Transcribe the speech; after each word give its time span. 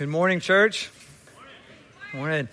Good 0.00 0.10
morning, 0.10 0.38
church. 0.38 0.90
Morning. 2.14 2.48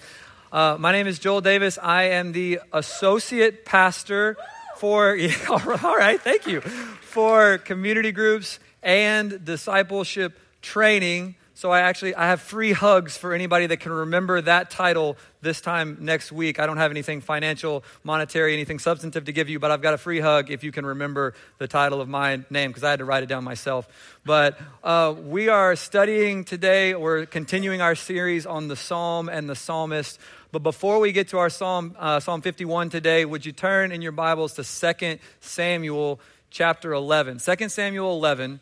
Uh, 0.51 0.77
my 0.79 0.91
name 0.91 1.05
is 1.05 1.19
Joel 1.19 1.41
Davis. 1.41 1.77
I 1.79 2.05
am 2.05 2.31
the 2.31 2.59
associate 2.73 3.65
pastor 3.65 4.35
for, 4.77 5.15
yeah, 5.15 5.31
all 5.47 5.95
right, 5.95 6.19
thank 6.19 6.47
you, 6.47 6.61
for 6.61 7.59
community 7.59 8.11
groups 8.11 8.57
and 8.81 9.45
discipleship 9.45 10.39
training 10.63 11.35
so 11.57 11.71
I 11.71 11.81
actually 11.81 12.13
I 12.13 12.27
have 12.27 12.41
free 12.41 12.73
hugs 12.73 13.15
for 13.15 13.33
anybody 13.33 13.65
that 13.67 13.77
can 13.77 13.93
remember 13.93 14.41
that 14.41 14.69
title 14.69 15.15
this 15.41 15.61
time 15.61 15.97
next 16.01 16.29
week. 16.29 16.59
I 16.59 16.65
don't 16.65 16.75
have 16.75 16.91
anything 16.91 17.21
financial, 17.21 17.85
monetary, 18.03 18.53
anything 18.53 18.77
substantive 18.77 19.23
to 19.25 19.31
give 19.31 19.47
you, 19.47 19.57
but 19.57 19.71
I've 19.71 19.81
got 19.81 19.93
a 19.93 19.97
free 19.97 20.19
hug 20.19 20.51
if 20.51 20.65
you 20.65 20.73
can 20.73 20.85
remember 20.85 21.33
the 21.57 21.67
title 21.67 22.01
of 22.01 22.09
my 22.09 22.41
name 22.49 22.71
because 22.71 22.83
I 22.83 22.89
had 22.89 22.99
to 22.99 23.05
write 23.05 23.23
it 23.23 23.27
down 23.27 23.45
myself. 23.45 23.87
But 24.25 24.59
uh, 24.83 25.15
we 25.17 25.47
are 25.47 25.77
studying 25.77 26.43
today. 26.43 26.93
We're 26.93 27.25
continuing 27.25 27.79
our 27.79 27.95
series 27.95 28.45
on 28.45 28.67
the 28.67 28.75
Psalm 28.75 29.29
and 29.29 29.49
the 29.49 29.55
Psalmist. 29.55 30.19
But 30.51 30.61
before 30.61 30.99
we 30.99 31.13
get 31.13 31.29
to 31.29 31.37
our 31.37 31.49
Psalm, 31.49 31.95
uh, 31.97 32.19
Psalm 32.19 32.41
51 32.41 32.89
today, 32.89 33.23
would 33.23 33.45
you 33.45 33.53
turn 33.53 33.93
in 33.93 34.01
your 34.01 34.11
Bibles 34.11 34.53
to 34.55 34.93
2 34.93 35.19
Samuel 35.39 36.19
chapter 36.49 36.91
11? 36.91 37.39
2 37.39 37.69
Samuel 37.69 38.11
11. 38.11 38.59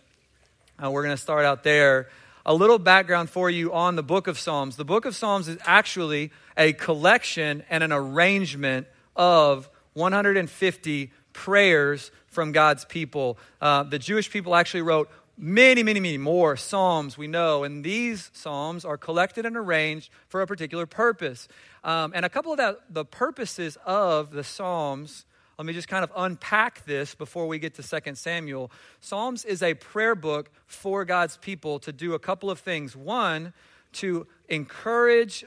Uh, 0.84 0.92
we're 0.92 1.04
going 1.04 1.16
to 1.16 1.22
start 1.22 1.44
out 1.44 1.64
there 1.64 2.08
a 2.46 2.54
little 2.54 2.80
background 2.80 3.30
for 3.30 3.50
you 3.50 3.72
on 3.74 3.96
the 3.96 4.04
book 4.04 4.28
of 4.28 4.38
Psalms. 4.38 4.76
The 4.76 4.86
book 4.86 5.06
of 5.06 5.16
Psalms 5.16 5.48
is 5.48 5.58
actually 5.66 6.32
a 6.58 6.74
collection 6.74 7.64
and 7.70 7.84
an 7.84 7.92
arrangement 7.92 8.88
of 9.16 9.70
150 9.94 11.12
prayers 11.32 12.12
from 12.28 12.52
God's 12.52 12.84
people. 12.86 13.38
Uh, 13.62 13.84
the 13.84 14.00
Jewish 14.00 14.30
people 14.30 14.56
actually 14.56 14.82
wrote 14.82 15.10
many, 15.38 15.84
many, 15.84 16.00
many 16.00 16.18
more 16.18 16.58
psalms 16.58 17.18
we 17.18 17.28
know, 17.28 17.64
and 17.64 17.84
these 17.84 18.30
psalms 18.34 18.84
are 18.84 18.98
collected 18.98 19.46
and 19.46 19.56
arranged 19.56 20.10
for 20.28 20.42
a 20.42 20.48
particular 20.48 20.86
purpose. 20.86 21.48
Um, 21.84 22.12
and 22.14 22.26
a 22.26 22.30
couple 22.30 22.54
of 22.54 22.78
the 22.90 23.06
purposes 23.06 23.78
of 23.86 24.32
the 24.32 24.44
psalms 24.44 25.26
let 25.64 25.68
me 25.68 25.74
just 25.74 25.88
kind 25.88 26.04
of 26.04 26.12
unpack 26.18 26.84
this 26.84 27.16
before 27.16 27.48
we 27.48 27.58
get 27.58 27.74
to 27.76 28.02
2 28.02 28.16
Samuel. 28.16 28.70
Psalms 29.00 29.46
is 29.46 29.64
a 29.64 29.76
prayer 29.76 30.14
book 30.14 30.52
for 30.68 31.06
God's 31.06 31.38
people 31.38 31.80
to 31.80 31.94
do 31.94 32.16
a 32.16 32.20
couple 32.20 32.52
of 32.52 32.60
things. 32.60 32.98
One, 32.98 33.54
to 33.94 34.28
encourage 34.50 35.46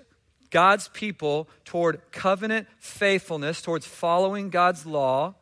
God's 0.49 0.89
people 0.89 1.51
toward 1.67 2.01
covenant 2.13 2.67
faithfulness, 2.79 3.61
towards 3.61 3.85
following 3.85 4.49
God's 4.49 4.87
law, 4.87 5.35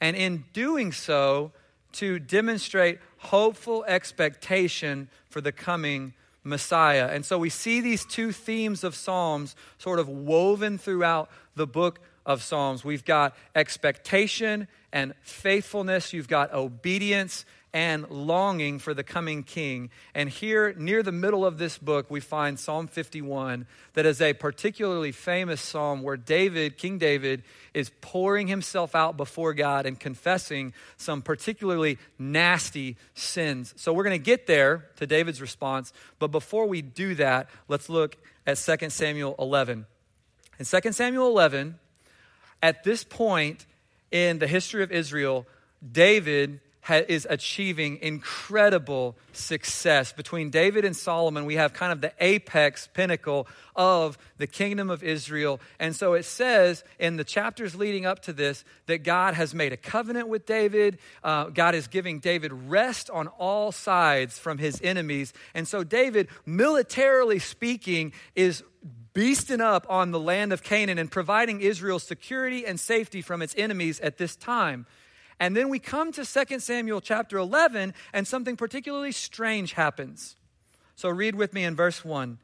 and 0.00 0.16
in 0.16 0.44
doing 0.54 0.90
so, 0.90 1.52
to 1.92 2.18
demonstrate 2.18 3.00
hopeful 3.18 3.84
expectation 3.84 5.10
for 5.28 5.42
the 5.42 5.52
coming 5.52 6.14
Messiah. 6.42 7.10
And 7.12 7.26
so 7.26 7.36
we 7.36 7.50
see 7.50 7.82
these 7.82 8.06
two 8.06 8.32
themes 8.32 8.84
of 8.84 8.94
Psalms 8.94 9.54
sort 9.76 9.98
of 9.98 10.08
woven 10.08 10.78
throughout 10.78 11.28
the 11.56 11.66
book 11.66 12.00
of 12.26 12.42
Psalms. 12.42 12.84
We've 12.84 13.04
got 13.04 13.36
expectation 13.54 14.68
and 14.92 15.14
faithfulness, 15.22 16.12
you've 16.12 16.28
got 16.28 16.52
obedience 16.52 17.44
and 17.74 18.08
longing 18.08 18.78
for 18.78 18.94
the 18.94 19.02
coming 19.02 19.42
king. 19.42 19.90
And 20.14 20.30
here, 20.30 20.72
near 20.78 21.02
the 21.02 21.10
middle 21.10 21.44
of 21.44 21.58
this 21.58 21.76
book, 21.76 22.08
we 22.08 22.20
find 22.20 22.58
Psalm 22.58 22.86
51, 22.86 23.66
that 23.94 24.06
is 24.06 24.20
a 24.20 24.32
particularly 24.32 25.10
famous 25.10 25.60
psalm 25.60 26.02
where 26.02 26.16
David, 26.16 26.78
King 26.78 26.98
David, 26.98 27.42
is 27.74 27.90
pouring 28.00 28.46
himself 28.46 28.94
out 28.94 29.16
before 29.16 29.54
God 29.54 29.86
and 29.86 29.98
confessing 29.98 30.72
some 30.96 31.20
particularly 31.20 31.98
nasty 32.16 32.96
sins. 33.14 33.74
So 33.76 33.92
we're 33.92 34.04
going 34.04 34.20
to 34.20 34.24
get 34.24 34.46
there 34.46 34.86
to 34.96 35.06
David's 35.06 35.40
response. 35.40 35.92
But 36.20 36.28
before 36.28 36.66
we 36.66 36.80
do 36.80 37.16
that, 37.16 37.50
let's 37.66 37.88
look 37.88 38.16
at 38.46 38.56
2 38.56 38.88
Samuel 38.90 39.34
11. 39.36 39.84
In 40.60 40.64
2 40.64 40.92
Samuel 40.92 41.26
11, 41.26 41.80
at 42.64 42.82
this 42.82 43.04
point 43.04 43.66
in 44.10 44.38
the 44.38 44.46
history 44.46 44.82
of 44.82 44.90
Israel, 44.90 45.46
David 45.86 46.60
ha- 46.80 47.02
is 47.06 47.26
achieving 47.28 47.98
incredible 48.00 49.16
success. 49.34 50.14
Between 50.14 50.48
David 50.48 50.86
and 50.86 50.96
Solomon, 50.96 51.44
we 51.44 51.56
have 51.56 51.74
kind 51.74 51.92
of 51.92 52.00
the 52.00 52.14
apex 52.20 52.88
pinnacle 52.94 53.46
of 53.76 54.16
the 54.38 54.46
kingdom 54.46 54.88
of 54.88 55.02
Israel. 55.02 55.60
And 55.78 55.94
so 55.94 56.14
it 56.14 56.24
says 56.24 56.84
in 56.98 57.18
the 57.18 57.24
chapters 57.24 57.74
leading 57.74 58.06
up 58.06 58.20
to 58.20 58.32
this 58.32 58.64
that 58.86 59.04
God 59.04 59.34
has 59.34 59.54
made 59.54 59.74
a 59.74 59.76
covenant 59.76 60.28
with 60.28 60.46
David. 60.46 60.96
Uh, 61.22 61.50
God 61.50 61.74
is 61.74 61.86
giving 61.86 62.18
David 62.18 62.50
rest 62.50 63.10
on 63.10 63.28
all 63.28 63.72
sides 63.72 64.38
from 64.38 64.56
his 64.56 64.80
enemies. 64.82 65.34
And 65.52 65.68
so 65.68 65.84
David, 65.84 66.28
militarily 66.46 67.40
speaking, 67.40 68.14
is 68.34 68.62
beasting 69.14 69.60
up 69.60 69.86
on 69.88 70.10
the 70.10 70.20
land 70.20 70.52
of 70.52 70.62
Canaan 70.62 70.98
and 70.98 71.10
providing 71.10 71.60
Israel 71.60 71.98
security 71.98 72.66
and 72.66 72.78
safety 72.78 73.22
from 73.22 73.42
its 73.42 73.54
enemies 73.56 74.00
at 74.00 74.18
this 74.18 74.36
time. 74.36 74.86
And 75.40 75.56
then 75.56 75.68
we 75.68 75.78
come 75.78 76.12
to 76.12 76.24
2 76.24 76.60
Samuel 76.60 77.00
chapter 77.00 77.38
11, 77.38 77.94
and 78.12 78.26
something 78.26 78.56
particularly 78.56 79.12
strange 79.12 79.72
happens. 79.72 80.36
So 80.96 81.08
read 81.08 81.34
with 81.34 81.52
me 81.52 81.64
in 81.64 81.74
verse 81.74 82.04
1. 82.04 82.38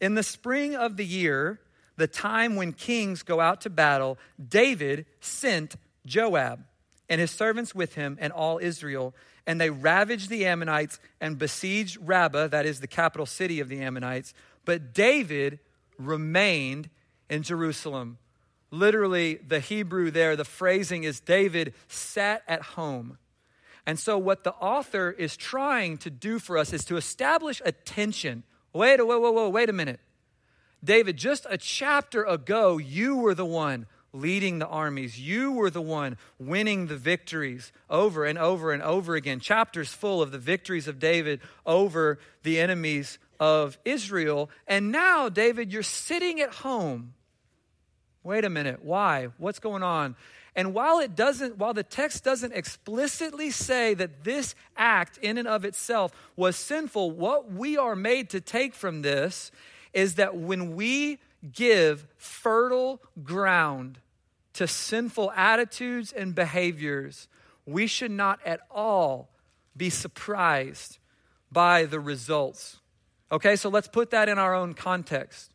In 0.00 0.14
the 0.14 0.22
spring 0.22 0.74
of 0.74 0.96
the 0.96 1.06
year, 1.06 1.60
the 1.96 2.08
time 2.08 2.56
when 2.56 2.72
kings 2.72 3.22
go 3.22 3.40
out 3.40 3.60
to 3.62 3.70
battle, 3.70 4.18
David 4.48 5.06
sent 5.20 5.76
Joab 6.04 6.64
and 7.08 7.20
his 7.20 7.30
servants 7.30 7.74
with 7.74 7.94
him 7.94 8.18
and 8.20 8.32
all 8.32 8.58
Israel. 8.58 9.14
And 9.46 9.60
they 9.60 9.70
ravaged 9.70 10.28
the 10.28 10.46
Ammonites 10.46 10.98
and 11.20 11.38
besieged 11.38 11.98
Rabbah, 12.00 12.48
that 12.48 12.66
is 12.66 12.80
the 12.80 12.86
capital 12.86 13.26
city 13.26 13.60
of 13.60 13.68
the 13.68 13.80
Ammonites. 13.80 14.34
But 14.64 14.92
David 14.92 15.60
remained 15.98 16.90
in 17.28 17.42
Jerusalem. 17.42 18.18
Literally, 18.70 19.36
the 19.36 19.60
Hebrew 19.60 20.10
there, 20.10 20.36
the 20.36 20.44
phrasing 20.44 21.04
is 21.04 21.20
David 21.20 21.74
sat 21.88 22.42
at 22.48 22.62
home. 22.62 23.18
And 23.86 23.98
so, 23.98 24.18
what 24.18 24.44
the 24.44 24.54
author 24.54 25.10
is 25.10 25.36
trying 25.36 25.98
to 25.98 26.10
do 26.10 26.38
for 26.38 26.56
us 26.56 26.72
is 26.72 26.84
to 26.86 26.96
establish 26.96 27.60
a 27.64 27.72
tension. 27.72 28.42
Wait, 28.72 29.04
whoa, 29.04 29.18
whoa, 29.18 29.30
whoa, 29.30 29.48
wait 29.48 29.68
a 29.68 29.72
minute. 29.72 30.00
David, 30.82 31.16
just 31.16 31.46
a 31.48 31.56
chapter 31.56 32.24
ago, 32.24 32.78
you 32.78 33.16
were 33.16 33.34
the 33.34 33.44
one 33.44 33.86
leading 34.12 34.58
the 34.58 34.66
armies. 34.66 35.20
You 35.20 35.52
were 35.52 35.70
the 35.70 35.82
one 35.82 36.16
winning 36.38 36.86
the 36.86 36.96
victories 36.96 37.72
over 37.90 38.24
and 38.24 38.38
over 38.38 38.72
and 38.72 38.82
over 38.82 39.16
again. 39.16 39.40
Chapters 39.40 39.92
full 39.92 40.22
of 40.22 40.30
the 40.30 40.38
victories 40.38 40.88
of 40.88 40.98
David 40.98 41.40
over 41.66 42.18
the 42.42 42.60
enemies 42.60 43.18
of 43.40 43.78
Israel. 43.84 44.50
And 44.66 44.92
now, 44.92 45.28
David, 45.28 45.72
you're 45.72 45.82
sitting 45.82 46.40
at 46.40 46.54
home. 46.54 47.14
Wait 48.22 48.44
a 48.44 48.50
minute. 48.50 48.84
Why? 48.84 49.28
What's 49.38 49.58
going 49.58 49.82
on? 49.82 50.16
And 50.56 50.72
while 50.72 51.00
it 51.00 51.16
doesn't, 51.16 51.58
while 51.58 51.74
the 51.74 51.82
text 51.82 52.22
doesn't 52.22 52.52
explicitly 52.52 53.50
say 53.50 53.94
that 53.94 54.22
this 54.24 54.54
act 54.76 55.18
in 55.18 55.36
and 55.36 55.48
of 55.48 55.64
itself 55.64 56.12
was 56.36 56.56
sinful, 56.56 57.10
what 57.10 57.50
we 57.50 57.76
are 57.76 57.96
made 57.96 58.30
to 58.30 58.40
take 58.40 58.74
from 58.74 59.02
this 59.02 59.50
is 59.92 60.14
that 60.14 60.36
when 60.36 60.74
we 60.76 61.18
give 61.52 62.06
fertile 62.16 63.00
ground 63.22 63.98
to 64.54 64.66
sinful 64.68 65.32
attitudes 65.32 66.12
and 66.12 66.34
behaviors, 66.34 67.28
we 67.66 67.86
should 67.86 68.10
not 68.10 68.38
at 68.46 68.60
all 68.70 69.28
be 69.76 69.90
surprised 69.90 70.98
by 71.50 71.84
the 71.84 72.00
results. 72.00 72.78
Okay, 73.32 73.56
so 73.56 73.68
let's 73.68 73.88
put 73.88 74.10
that 74.10 74.28
in 74.28 74.38
our 74.38 74.54
own 74.54 74.74
context. 74.74 75.52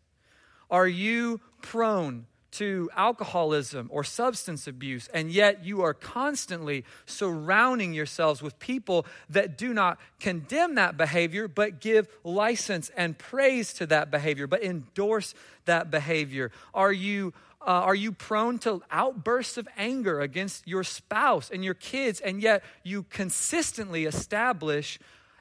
Are 0.70 0.88
you 0.88 1.42
prone 1.62 2.26
to 2.52 2.90
alcoholism 2.96 3.88
or 3.92 4.04
substance 4.04 4.68
abuse, 4.68 5.08
and 5.14 5.32
yet 5.32 5.64
you 5.64 5.82
are 5.82 5.94
constantly 5.94 6.84
surrounding 7.06 7.94
yourselves 7.94 8.42
with 8.42 8.58
people 8.60 9.06
that 9.30 9.58
do 9.58 9.74
not 9.74 10.00
condemn 10.20 10.76
that 10.76 10.98
behavior, 10.98 11.48
but 11.48 11.80
give 11.80 12.08
license 12.24 12.90
and 12.98 13.18
praise 13.18 13.74
to 13.74 13.86
that 13.86 14.10
behavior, 14.10 14.48
but 14.48 14.64
endorse 14.64 15.36
that 15.66 15.92
behavior? 15.92 16.52
Are 16.74 16.92
you 16.92 17.34
uh, 17.62 17.72
are 17.72 17.96
you 17.96 18.14
prone 18.14 18.58
to 18.58 18.82
outbursts 18.90 19.58
of 19.58 19.68
anger 19.78 20.22
against 20.22 20.66
your 20.66 20.84
spouse 20.84 21.52
and 21.52 21.64
your 21.64 21.74
kids, 21.74 22.22
and 22.22 22.42
yet 22.42 22.64
you 22.84 23.04
consistently 23.04 24.06
establish 24.06 24.98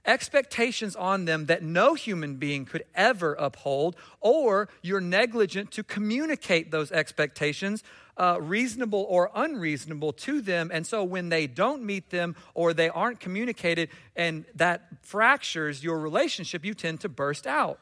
expectations 0.08 0.96
on 0.96 1.26
them 1.26 1.46
that 1.46 1.62
no 1.62 1.94
human 1.94 2.36
being 2.36 2.64
could 2.64 2.84
ever 2.94 3.34
uphold, 3.34 3.94
or 4.20 4.68
you're 4.82 5.00
negligent 5.00 5.70
to 5.72 5.84
communicate 5.84 6.70
those 6.70 6.90
expectations, 6.90 7.84
uh, 8.16 8.38
reasonable 8.40 9.06
or 9.08 9.30
unreasonable, 9.34 10.12
to 10.12 10.40
them. 10.40 10.70
And 10.72 10.86
so 10.86 11.04
when 11.04 11.28
they 11.28 11.46
don't 11.46 11.84
meet 11.84 12.10
them 12.10 12.34
or 12.54 12.72
they 12.72 12.88
aren't 12.88 13.20
communicated 13.20 13.90
and 14.16 14.44
that 14.56 14.88
fractures 15.02 15.84
your 15.84 16.00
relationship, 16.00 16.64
you 16.64 16.74
tend 16.74 17.00
to 17.00 17.08
burst 17.08 17.46
out. 17.46 17.78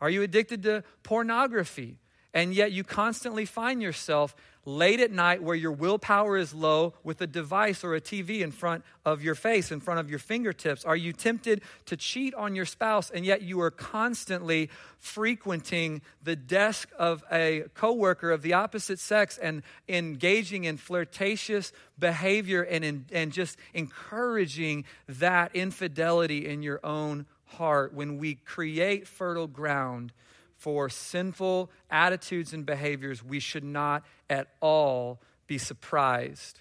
Are 0.00 0.10
you 0.10 0.22
addicted 0.22 0.64
to 0.64 0.82
pornography? 1.02 1.98
And 2.32 2.54
yet 2.54 2.72
you 2.72 2.84
constantly 2.84 3.44
find 3.44 3.82
yourself 3.82 4.36
late 4.66 5.00
at 5.00 5.10
night 5.10 5.42
where 5.42 5.56
your 5.56 5.72
willpower 5.72 6.36
is 6.36 6.52
low 6.52 6.92
with 7.02 7.20
a 7.20 7.26
device 7.26 7.82
or 7.82 7.94
a 7.94 8.00
TV 8.00 8.40
in 8.40 8.50
front 8.50 8.84
of 9.04 9.22
your 9.22 9.34
face, 9.34 9.72
in 9.72 9.80
front 9.80 10.00
of 10.00 10.10
your 10.10 10.18
fingertips? 10.18 10.84
Are 10.84 10.96
you 10.96 11.12
tempted 11.12 11.62
to 11.86 11.96
cheat 11.96 12.34
on 12.34 12.54
your 12.54 12.66
spouse 12.66 13.10
and 13.10 13.24
yet 13.24 13.42
you 13.42 13.60
are 13.60 13.70
constantly 13.70 14.68
frequenting 14.98 16.02
the 16.22 16.36
desk 16.36 16.90
of 16.98 17.24
a 17.32 17.64
coworker 17.74 18.30
of 18.30 18.42
the 18.42 18.52
opposite 18.52 18.98
sex 18.98 19.38
and 19.38 19.62
engaging 19.88 20.64
in 20.64 20.76
flirtatious 20.76 21.72
behavior 21.98 22.62
and, 22.62 22.84
in, 22.84 23.06
and 23.12 23.32
just 23.32 23.56
encouraging 23.72 24.84
that 25.08 25.54
infidelity 25.56 26.46
in 26.46 26.62
your 26.62 26.80
own 26.84 27.26
heart 27.46 27.94
when 27.94 28.18
we 28.18 28.34
create 28.34 29.08
fertile 29.08 29.48
ground? 29.48 30.12
For 30.60 30.90
sinful 30.90 31.70
attitudes 31.90 32.52
and 32.52 32.66
behaviors, 32.66 33.24
we 33.24 33.40
should 33.40 33.64
not 33.64 34.04
at 34.28 34.48
all 34.60 35.18
be 35.46 35.56
surprised 35.56 36.60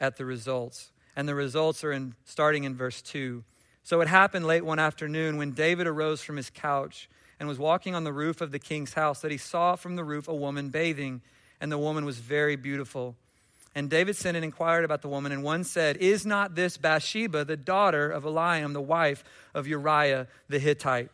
at 0.00 0.16
the 0.16 0.24
results. 0.24 0.90
And 1.14 1.28
the 1.28 1.34
results 1.36 1.84
are 1.84 1.92
in 1.92 2.16
starting 2.24 2.64
in 2.64 2.74
verse 2.74 3.00
2. 3.02 3.44
So 3.84 4.00
it 4.00 4.08
happened 4.08 4.46
late 4.46 4.64
one 4.64 4.80
afternoon 4.80 5.36
when 5.36 5.52
David 5.52 5.86
arose 5.86 6.22
from 6.22 6.36
his 6.36 6.50
couch 6.50 7.08
and 7.38 7.48
was 7.48 7.56
walking 7.56 7.94
on 7.94 8.02
the 8.02 8.12
roof 8.12 8.40
of 8.40 8.50
the 8.50 8.58
king's 8.58 8.94
house 8.94 9.20
that 9.20 9.30
he 9.30 9.38
saw 9.38 9.76
from 9.76 9.94
the 9.94 10.02
roof 10.02 10.26
a 10.26 10.34
woman 10.34 10.70
bathing, 10.70 11.22
and 11.60 11.70
the 11.70 11.78
woman 11.78 12.04
was 12.04 12.18
very 12.18 12.56
beautiful. 12.56 13.14
And 13.76 13.88
David 13.88 14.16
sent 14.16 14.36
and 14.36 14.44
inquired 14.44 14.84
about 14.84 15.02
the 15.02 15.08
woman, 15.08 15.30
and 15.30 15.44
one 15.44 15.62
said, 15.62 15.98
Is 15.98 16.26
not 16.26 16.56
this 16.56 16.76
Bathsheba, 16.78 17.44
the 17.44 17.56
daughter 17.56 18.10
of 18.10 18.24
Eliam, 18.24 18.72
the 18.72 18.80
wife 18.80 19.22
of 19.54 19.68
Uriah 19.68 20.26
the 20.48 20.58
Hittite? 20.58 21.10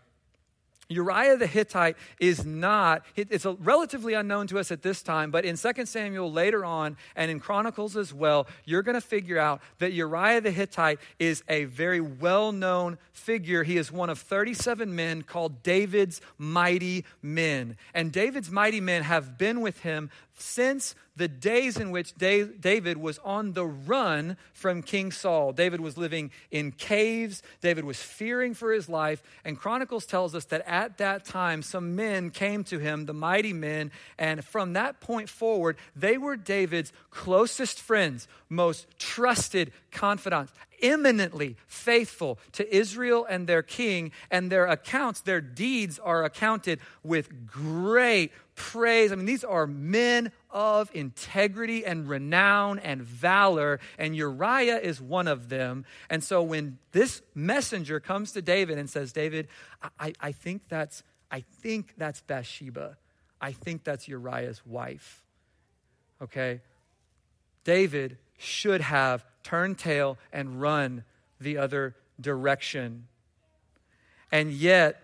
Uriah 0.91 1.37
the 1.37 1.47
Hittite 1.47 1.97
is 2.19 2.45
not, 2.45 3.07
it's 3.17 3.47
relatively 3.47 4.15
unknown 4.15 4.49
to 4.49 4.59
us 4.59 4.73
at 4.73 4.83
this 4.83 5.03
time, 5.03 5.31
but 5.31 5.45
in 5.45 5.57
2 5.57 5.87
Samuel 5.87 6.31
later 6.31 6.65
on 6.65 6.97
and 7.15 7.31
in 7.31 7.39
Chronicles 7.39 7.97
as 7.97 8.13
well, 8.13 8.49
you're 8.65 8.83
going 8.83 8.97
to 8.97 9.01
figure 9.01 9.39
out 9.39 9.63
that 9.79 9.93
Uriah 9.93 10.41
the 10.41 10.51
Hittite 10.51 10.99
is 11.19 11.45
a 11.49 11.65
very 11.65 12.01
well 12.01 12.51
known 12.51 12.99
figure. 13.13 13.63
He 13.63 13.77
is 13.77 13.93
one 13.93 14.11
of 14.11 14.19
37 14.19 14.95
men 14.95 15.23
called 15.23 15.63
David's 15.63 16.21
mighty 16.39 17.05
men. 17.23 17.77
And 17.95 18.11
David's 18.11 18.51
mighty 18.51 18.81
men 18.81 19.05
have 19.05 19.39
been 19.39 19.61
with 19.61 19.81
him 19.81 20.11
since 20.41 20.95
the 21.17 21.29
days 21.29 21.77
in 21.77 21.91
which 21.91 22.15
David 22.17 22.97
was 22.97 23.19
on 23.19 23.53
the 23.53 23.67
run 23.67 24.37
from 24.53 24.83
King 24.83 25.13
Saul. 25.13 25.53
David 25.53 25.81
was 25.81 25.99
living 25.99 26.31
in 26.51 26.73
caves, 26.73 27.43
David 27.61 27.85
was 27.85 28.03
fearing 28.03 28.55
for 28.55 28.73
his 28.73 28.89
life, 28.89 29.23
and 29.45 29.59
Chronicles 29.59 30.07
tells 30.07 30.35
us 30.35 30.47
that 30.47 30.67
at 30.67 30.99
that 30.99 31.25
time 31.25 31.63
some 31.63 31.95
men 31.95 32.31
came 32.31 32.65
to 32.65 32.79
him, 32.79 33.07
the 33.07 33.13
mighty 33.13 33.53
men, 33.53 33.91
and 34.19 34.45
from 34.45 34.73
that 34.73 35.01
point 35.01 35.29
forward, 35.29 35.77
they 35.95 36.17
were 36.17 36.37
David's 36.37 36.93
closest 37.11 37.81
friends, 37.81 38.27
most 38.49 38.87
trusted 38.99 39.73
confidants 39.91 40.53
eminently 40.83 41.57
faithful 41.67 42.39
to 42.53 42.75
Israel 42.75 43.27
and 43.29 43.47
their 43.47 43.63
king, 43.63 44.13
and 44.31 44.51
their 44.51 44.67
accounts, 44.67 45.21
their 45.21 45.41
deeds 45.41 45.99
are 45.99 46.25
accounted 46.25 46.81
with 47.03 47.47
great 47.47 48.33
praise. 48.55 49.11
I 49.11 49.15
mean, 49.15 49.27
these 49.27 49.45
are 49.45 49.67
men 49.67 50.33
of 50.51 50.91
integrity 50.95 51.85
and 51.85 52.09
renown 52.09 52.79
and 52.79 53.03
valor, 53.03 53.81
and 53.99 54.15
Uriah 54.15 54.79
is 54.79 55.01
one 55.01 55.29
of 55.29 55.49
them. 55.49 55.85
And 56.09 56.23
so 56.23 56.43
when 56.43 56.79
this 56.93 57.23
messenger 57.35 58.01
comes 58.01 58.33
to 58.33 58.43
David 58.43 58.79
and 58.79 58.91
says, 58.91 59.13
David, 59.13 59.49
I, 59.99 60.13
I 60.21 60.33
think 60.33 60.63
that's 60.69 61.03
I 61.31 61.45
think 61.63 61.95
that's 61.97 62.21
Bathsheba. 62.23 62.97
I 63.41 63.53
think 63.53 63.85
that's 63.85 64.09
Uriah's 64.09 64.67
wife. 64.67 65.23
Okay? 66.21 66.61
David 67.65 68.19
should 68.37 68.81
have 68.81 69.25
turned 69.43 69.79
tail 69.79 70.19
and 70.33 70.61
run 70.61 71.05
the 71.41 71.57
other 71.59 71.97
direction. 72.21 73.07
And 74.33 74.53
yet, 74.53 75.03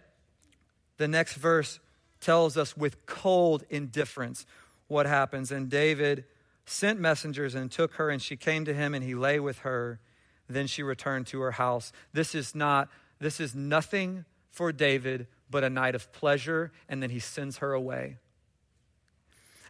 the 0.99 1.09
next 1.09 1.35
verse 1.35 1.81
tells 2.21 2.57
us 2.57 2.77
with 2.77 3.07
cold 3.07 3.65
indifference 3.71 4.47
what 4.89 5.07
happens. 5.07 5.51
And 5.51 5.69
David 5.69 6.25
sent 6.65 7.01
messengers 7.01 7.55
and 7.55 7.71
took 7.71 7.95
her, 7.95 8.11
and 8.11 8.21
she 8.21 8.37
came 8.37 8.65
to 8.65 8.75
him, 8.75 8.95
and 8.95 9.05
he 9.05 9.15
lay 9.15 9.39
with 9.41 9.61
her. 9.61 10.01
Then 10.49 10.67
she 10.67 10.83
returned 10.83 11.27
to 11.29 11.41
her 11.41 11.53
house. 11.53 11.93
This 12.13 12.35
is 12.35 12.55
not, 12.55 12.89
this 13.21 13.41
is 13.41 13.55
nothing 13.55 14.25
for 14.51 14.73
David 14.73 15.27
but 15.51 15.65
a 15.65 15.71
night 15.71 15.95
of 15.95 16.13
pleasure, 16.13 16.73
and 16.89 17.03
then 17.03 17.11
he 17.11 17.19
sends 17.19 17.59
her 17.59 17.73
away. 17.73 18.17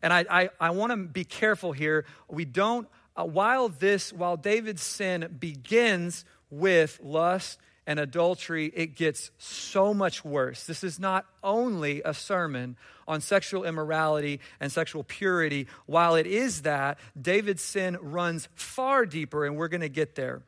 And 0.03 0.13
I, 0.13 0.25
I, 0.31 0.51
I 0.61 0.71
want 0.71 0.93
to 0.93 0.97
be 0.97 1.25
careful 1.25 1.73
here. 1.73 2.05
We 2.29 2.45
don't, 2.45 2.89
uh, 3.17 3.25
while 3.25 3.69
this, 3.69 4.13
while 4.13 4.37
David's 4.37 4.83
sin 4.83 5.37
begins 5.39 6.25
with 6.51 7.01
lust 7.03 7.59
and 7.87 8.01
adultery, 8.01 8.73
it 8.75 8.97
gets 8.97 9.31
so 9.39 9.95
much 9.95 10.25
worse. 10.25 10.65
This 10.65 10.83
is 10.83 10.99
not 10.99 11.25
only 11.43 12.03
a 12.05 12.13
sermon 12.13 12.77
on 13.09 13.21
sexual 13.21 13.65
immorality 13.65 14.41
and 14.61 14.71
sexual 14.73 15.05
purity. 15.05 15.69
While 15.87 16.17
it 16.17 16.27
is 16.27 16.63
that, 16.63 16.99
David's 17.21 17.63
sin 17.63 17.97
runs 18.01 18.49
far 18.55 19.07
deeper, 19.07 19.47
and 19.47 19.57
we're 19.57 19.69
going 19.69 19.83
to 19.83 19.89
get 19.89 20.17
there. 20.17 20.43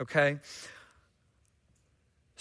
Okay? 0.00 0.38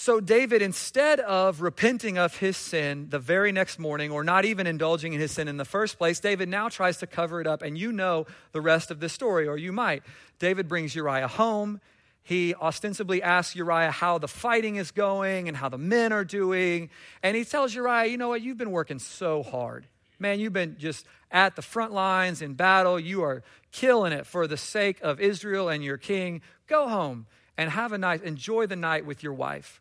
So, 0.04 0.20
David, 0.20 0.62
instead 0.62 1.22
of 1.22 1.62
repenting 1.62 2.18
of 2.18 2.36
his 2.36 2.58
sin 2.58 3.08
the 3.10 3.20
very 3.20 3.54
next 3.54 3.80
morning 3.80 4.12
or 4.12 4.22
not 4.22 4.44
even 4.44 4.68
indulging 4.68 5.14
in 5.14 5.22
his 5.22 5.32
sin 5.32 5.48
in 5.48 5.56
the 5.56 5.64
first 5.64 5.98
place, 5.98 6.20
David 6.20 6.50
now 6.50 6.68
tries 6.68 6.98
to 6.98 7.08
cover 7.08 7.40
it 7.40 7.48
up. 7.48 7.62
And 7.62 7.78
you 7.78 7.94
know 7.94 8.26
the 8.52 8.60
rest 8.60 8.92
of 8.92 9.00
the 9.00 9.08
story, 9.08 9.48
or 9.48 9.56
you 9.56 9.72
might. 9.72 10.04
David 10.40 10.68
brings 10.68 10.94
Uriah 10.94 11.30
home. 11.30 11.80
He 12.22 12.54
ostensibly 12.54 13.24
asks 13.24 13.56
Uriah 13.56 13.92
how 13.92 14.18
the 14.18 14.28
fighting 14.28 14.76
is 14.76 14.92
going 14.92 15.48
and 15.48 15.56
how 15.56 15.70
the 15.70 15.78
men 15.78 16.12
are 16.12 16.26
doing. 16.26 16.90
And 17.24 17.38
he 17.38 17.46
tells 17.46 17.74
Uriah, 17.74 18.08
you 18.08 18.18
know 18.18 18.28
what, 18.28 18.42
you've 18.42 18.58
been 18.58 18.72
working 18.72 19.00
so 19.00 19.42
hard. 19.42 19.88
Man, 20.20 20.42
you've 20.42 20.52
been 20.52 20.76
just 20.78 21.06
at 21.32 21.56
the 21.56 21.62
front 21.62 21.94
lines 21.94 22.42
in 22.42 22.56
battle. 22.56 23.00
You 23.00 23.24
are 23.24 23.42
killing 23.72 24.12
it 24.12 24.28
for 24.28 24.48
the 24.48 24.58
sake 24.58 25.00
of 25.02 25.22
Israel 25.22 25.70
and 25.70 25.82
your 25.82 25.98
king. 25.98 26.42
Go 26.68 26.90
home 26.90 27.26
and 27.58 27.70
have 27.70 27.94
a 27.94 27.98
night, 27.98 28.22
enjoy 28.24 28.66
the 28.66 28.76
night 28.76 29.06
with 29.06 29.24
your 29.24 29.34
wife. 29.34 29.80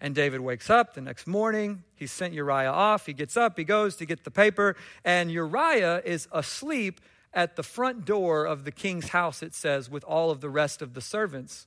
And 0.00 0.14
David 0.14 0.40
wakes 0.40 0.70
up 0.70 0.94
the 0.94 1.00
next 1.00 1.26
morning. 1.26 1.84
He 1.94 2.06
sent 2.06 2.34
Uriah 2.34 2.70
off. 2.70 3.06
He 3.06 3.12
gets 3.12 3.36
up, 3.36 3.58
he 3.58 3.64
goes 3.64 3.96
to 3.96 4.06
get 4.06 4.24
the 4.24 4.30
paper, 4.30 4.76
and 5.04 5.30
Uriah 5.30 6.02
is 6.04 6.28
asleep 6.32 7.00
at 7.34 7.56
the 7.56 7.62
front 7.62 8.04
door 8.04 8.44
of 8.44 8.64
the 8.64 8.70
king's 8.70 9.08
house, 9.08 9.42
it 9.42 9.54
says, 9.54 9.90
with 9.90 10.04
all 10.04 10.30
of 10.30 10.40
the 10.40 10.48
rest 10.48 10.80
of 10.80 10.94
the 10.94 11.00
servants. 11.00 11.66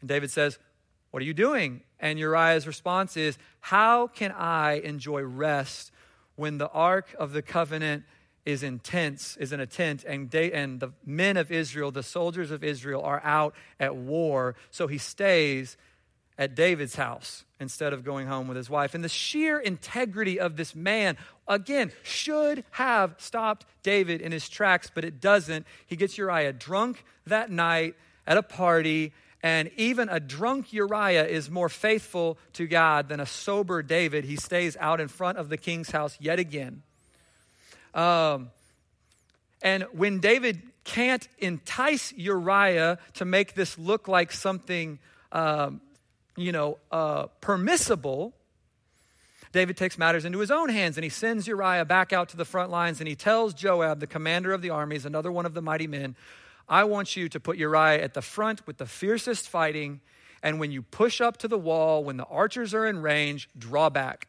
And 0.00 0.08
David 0.08 0.30
says, 0.30 0.58
What 1.10 1.22
are 1.22 1.26
you 1.26 1.34
doing? 1.34 1.82
And 2.00 2.18
Uriah's 2.18 2.66
response 2.66 3.16
is, 3.16 3.38
How 3.60 4.08
can 4.08 4.32
I 4.32 4.80
enjoy 4.80 5.22
rest 5.22 5.92
when 6.36 6.58
the 6.58 6.68
ark 6.70 7.14
of 7.18 7.32
the 7.32 7.42
covenant 7.42 8.04
is 8.44 8.62
in 8.62 8.78
tents, 8.78 9.36
is 9.36 9.52
in 9.52 9.60
a 9.60 9.66
tent, 9.66 10.04
and, 10.04 10.32
and 10.34 10.80
the 10.80 10.92
men 11.04 11.36
of 11.36 11.52
Israel, 11.52 11.90
the 11.90 12.02
soldiers 12.02 12.50
of 12.50 12.64
Israel, 12.64 13.02
are 13.02 13.22
out 13.24 13.54
at 13.78 13.94
war? 13.94 14.56
So 14.70 14.86
he 14.86 14.98
stays 14.98 15.76
at 16.38 16.54
David's 16.54 16.94
house 16.94 17.44
instead 17.60 17.92
of 17.92 18.04
going 18.04 18.28
home 18.28 18.46
with 18.46 18.56
his 18.56 18.70
wife. 18.70 18.94
And 18.94 19.02
the 19.02 19.08
sheer 19.08 19.58
integrity 19.58 20.38
of 20.38 20.56
this 20.56 20.74
man, 20.74 21.16
again, 21.48 21.90
should 22.04 22.64
have 22.70 23.14
stopped 23.18 23.66
David 23.82 24.20
in 24.20 24.30
his 24.30 24.48
tracks, 24.48 24.90
but 24.94 25.04
it 25.04 25.20
doesn't. 25.20 25.66
He 25.86 25.96
gets 25.96 26.16
Uriah 26.16 26.52
drunk 26.52 27.04
that 27.26 27.50
night 27.50 27.96
at 28.26 28.36
a 28.36 28.42
party, 28.42 29.12
and 29.42 29.70
even 29.76 30.08
a 30.08 30.20
drunk 30.20 30.72
Uriah 30.72 31.26
is 31.26 31.50
more 31.50 31.68
faithful 31.68 32.38
to 32.52 32.66
God 32.66 33.08
than 33.08 33.18
a 33.18 33.26
sober 33.26 33.82
David. 33.82 34.24
He 34.24 34.36
stays 34.36 34.76
out 34.78 35.00
in 35.00 35.08
front 35.08 35.38
of 35.38 35.48
the 35.48 35.56
king's 35.56 35.90
house 35.90 36.16
yet 36.20 36.38
again. 36.38 36.82
Um, 37.94 38.50
and 39.60 39.84
when 39.92 40.20
David 40.20 40.62
can't 40.84 41.26
entice 41.38 42.12
Uriah 42.12 42.98
to 43.14 43.24
make 43.24 43.54
this 43.54 43.76
look 43.76 44.06
like 44.06 44.30
something 44.30 45.00
um, 45.32 45.80
you 46.42 46.52
know, 46.52 46.78
uh, 46.90 47.26
permissible, 47.40 48.34
David 49.52 49.76
takes 49.76 49.96
matters 49.96 50.24
into 50.24 50.38
his 50.38 50.50
own 50.50 50.68
hands 50.68 50.96
and 50.96 51.04
he 51.04 51.10
sends 51.10 51.46
Uriah 51.46 51.84
back 51.84 52.12
out 52.12 52.28
to 52.30 52.36
the 52.36 52.44
front 52.44 52.70
lines 52.70 53.00
and 53.00 53.08
he 53.08 53.14
tells 53.14 53.54
Joab, 53.54 54.00
the 54.00 54.06
commander 54.06 54.52
of 54.52 54.62
the 54.62 54.70
armies, 54.70 55.04
another 55.04 55.32
one 55.32 55.46
of 55.46 55.54
the 55.54 55.62
mighty 55.62 55.86
men, 55.86 56.16
I 56.68 56.84
want 56.84 57.16
you 57.16 57.28
to 57.30 57.40
put 57.40 57.56
Uriah 57.56 58.02
at 58.02 58.14
the 58.14 58.22
front 58.22 58.66
with 58.66 58.76
the 58.76 58.86
fiercest 58.86 59.48
fighting. 59.48 60.00
And 60.42 60.60
when 60.60 60.70
you 60.70 60.82
push 60.82 61.20
up 61.20 61.38
to 61.38 61.48
the 61.48 61.58
wall, 61.58 62.04
when 62.04 62.18
the 62.18 62.24
archers 62.24 62.74
are 62.74 62.86
in 62.86 63.00
range, 63.00 63.48
draw 63.56 63.88
back. 63.88 64.28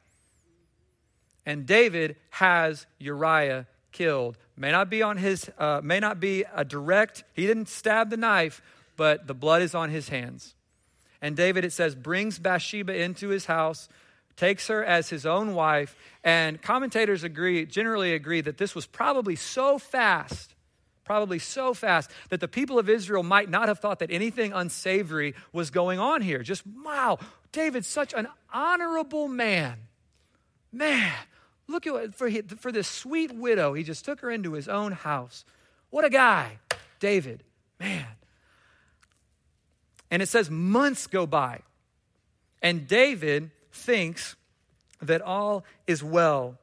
And 1.46 1.66
David 1.66 2.16
has 2.32 2.86
Uriah 2.98 3.68
killed. 3.92 4.38
May 4.56 4.72
not 4.72 4.90
be 4.90 5.02
on 5.02 5.18
his, 5.18 5.50
uh, 5.58 5.82
may 5.84 6.00
not 6.00 6.20
be 6.20 6.46
a 6.54 6.64
direct, 6.64 7.24
he 7.34 7.46
didn't 7.46 7.68
stab 7.68 8.10
the 8.10 8.18
knife, 8.18 8.62
but 8.96 9.28
the 9.28 9.34
blood 9.34 9.62
is 9.62 9.76
on 9.76 9.90
his 9.90 10.10
hands. 10.10 10.56
And 11.22 11.36
David, 11.36 11.66
it 11.66 11.74
says, 11.74 11.96
brings 11.96 12.40
Bathsheba 12.40 12.96
into 12.96 13.30
his 13.30 13.46
house, 13.46 13.90
takes 14.38 14.68
her 14.68 14.84
as 14.84 15.10
his 15.10 15.26
own 15.26 15.54
wife, 15.54 15.96
and 16.24 16.62
commentators 16.62 17.24
agree, 17.24 17.66
generally 17.66 18.14
agree, 18.14 18.42
that 18.42 18.58
this 18.58 18.74
was 18.74 18.86
probably 18.86 19.36
so 19.36 19.78
fast, 19.78 20.56
probably 21.04 21.40
so 21.40 21.74
fast, 21.74 22.10
that 22.30 22.40
the 22.40 22.48
people 22.48 22.80
of 22.80 22.88
Israel 22.88 23.24
might 23.24 23.50
not 23.50 23.68
have 23.68 23.80
thought 23.80 24.00
that 24.00 24.12
anything 24.12 24.54
unsavory 24.54 25.36
was 25.52 25.72
going 25.72 26.00
on 26.00 26.22
here. 26.22 26.42
Just, 26.42 26.64
wow, 26.66 27.20
David's 27.52 27.88
such 27.88 28.14
an 28.14 28.28
honorable 28.54 29.28
man. 29.28 29.76
Man, 30.72 31.12
look 31.68 31.86
at 31.86 31.94
what, 31.94 32.16
for, 32.16 32.32
for 32.60 32.72
this 32.72 32.88
sweet 32.88 33.34
widow, 33.34 33.74
he 33.74 33.84
just 33.84 34.06
took 34.06 34.22
her 34.22 34.32
into 34.32 34.54
his 34.54 34.70
own 34.70 34.94
house. 34.94 35.44
What 35.90 36.06
a 36.06 36.10
guy, 36.10 36.60
David. 37.00 37.44
Man. 37.80 38.06
And 40.12 40.22
it 40.22 40.28
says 40.28 40.50
months 40.50 41.08
go 41.08 41.26
by. 41.26 41.62
And 42.62 42.88
David 42.88 43.52
thinks 43.72 44.36
that 45.02 45.22
all 45.22 45.64
is 45.88 46.04
well. 46.04 46.58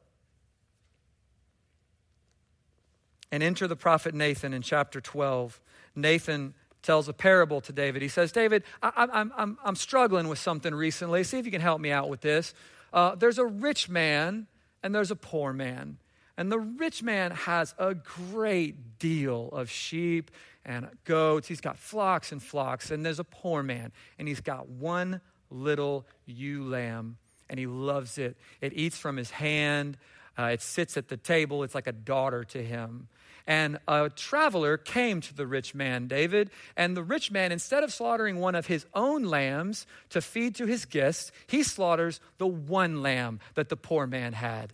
And 3.32 3.42
enter 3.42 3.66
the 3.66 3.76
prophet 3.76 4.14
Nathan 4.14 4.52
in 4.52 4.62
chapter 4.62 5.00
12. 5.00 5.60
Nathan 5.94 6.54
tells 6.82 7.08
a 7.08 7.12
parable 7.12 7.60
to 7.62 7.72
David. 7.72 8.02
He 8.02 8.08
says, 8.08 8.30
David, 8.30 8.62
I, 8.82 9.08
am 9.12 9.32
I'm, 9.36 9.58
I'm 9.64 9.76
struggling 9.76 10.28
with 10.28 10.38
something 10.38 10.74
recently. 10.74 11.24
See 11.24 11.38
if 11.38 11.44
you 11.44 11.50
can 11.50 11.60
help 11.60 11.80
me 11.80 11.90
out 11.90 12.08
with 12.08 12.20
this. 12.20 12.54
Uh, 12.92 13.14
there's 13.14 13.38
a 13.38 13.44
rich 13.44 13.88
man 13.88 14.46
and 14.82 14.94
there's 14.94 15.10
a 15.10 15.16
poor 15.16 15.52
man. 15.52 15.98
And 16.36 16.52
the 16.52 16.58
rich 16.58 17.02
man 17.02 17.32
has 17.32 17.74
a 17.78 17.94
great 17.94 18.98
deal 18.98 19.48
of 19.48 19.70
sheep 19.70 20.30
and 20.66 20.88
goats. 21.04 21.48
He's 21.48 21.62
got 21.62 21.78
flocks 21.78 22.32
and 22.32 22.42
flocks. 22.42 22.90
And 22.90 23.06
there's 23.06 23.20
a 23.20 23.24
poor 23.24 23.62
man, 23.62 23.92
and 24.18 24.28
he's 24.28 24.40
got 24.40 24.68
one 24.68 25.22
little 25.48 26.04
ewe 26.26 26.64
lamb, 26.64 27.16
and 27.48 27.58
he 27.58 27.66
loves 27.66 28.18
it. 28.18 28.36
It 28.60 28.74
eats 28.74 28.98
from 28.98 29.16
his 29.16 29.30
hand, 29.30 29.96
uh, 30.38 30.50
it 30.52 30.60
sits 30.60 30.98
at 30.98 31.08
the 31.08 31.16
table. 31.16 31.62
It's 31.62 31.74
like 31.74 31.86
a 31.86 31.92
daughter 31.92 32.44
to 32.44 32.62
him. 32.62 33.08
And 33.46 33.78
a 33.86 34.10
traveler 34.10 34.76
came 34.76 35.20
to 35.20 35.32
the 35.32 35.46
rich 35.46 35.72
man, 35.72 36.08
David, 36.08 36.50
and 36.76 36.96
the 36.96 37.02
rich 37.02 37.30
man, 37.30 37.52
instead 37.52 37.84
of 37.84 37.92
slaughtering 37.92 38.40
one 38.40 38.56
of 38.56 38.66
his 38.66 38.84
own 38.92 39.22
lambs 39.22 39.86
to 40.10 40.20
feed 40.20 40.56
to 40.56 40.66
his 40.66 40.84
guests, 40.84 41.30
he 41.46 41.62
slaughters 41.62 42.20
the 42.38 42.46
one 42.46 43.02
lamb 43.02 43.38
that 43.54 43.68
the 43.68 43.76
poor 43.76 44.06
man 44.06 44.32
had. 44.32 44.72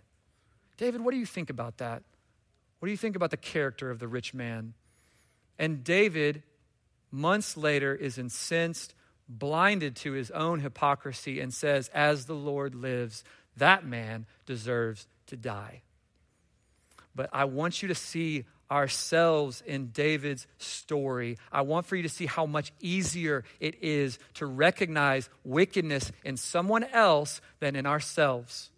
David, 0.77 1.01
what 1.01 1.11
do 1.11 1.17
you 1.17 1.25
think 1.27 1.51
about 1.51 1.77
that? 1.77 2.01
What 2.79 2.87
do 2.87 2.91
you 2.91 2.97
think 2.97 3.15
about 3.15 3.29
the 3.29 3.37
character 3.37 3.91
of 3.91 3.99
the 3.99 4.07
rich 4.07 4.33
man? 4.33 4.73
And 5.57 5.83
David, 5.83 6.43
months 7.11 7.55
later, 7.55 7.93
is 7.93 8.17
incensed, 8.17 8.93
blinded 9.29 9.95
to 9.97 10.11
his 10.11 10.31
own 10.31 10.59
hypocrisy, 10.59 11.39
and 11.39 11.53
says, 11.53 11.89
As 11.93 12.25
the 12.25 12.35
Lord 12.35 12.75
lives, 12.75 13.23
that 13.57 13.85
man 13.85 14.25
deserves 14.45 15.07
to 15.27 15.37
die. 15.37 15.81
But 17.15 17.29
I 17.31 17.45
want 17.45 17.81
you 17.81 17.87
to 17.89 17.95
see 17.95 18.45
ourselves 18.71 19.61
in 19.65 19.87
David's 19.87 20.47
story. 20.57 21.37
I 21.51 21.61
want 21.61 21.85
for 21.85 21.95
you 21.95 22.03
to 22.03 22.09
see 22.09 22.25
how 22.25 22.47
much 22.47 22.71
easier 22.79 23.43
it 23.59 23.83
is 23.83 24.17
to 24.35 24.47
recognize 24.47 25.29
wickedness 25.43 26.11
in 26.23 26.37
someone 26.37 26.83
else 26.85 27.39
than 27.59 27.75
in 27.75 27.85
ourselves. 27.85 28.71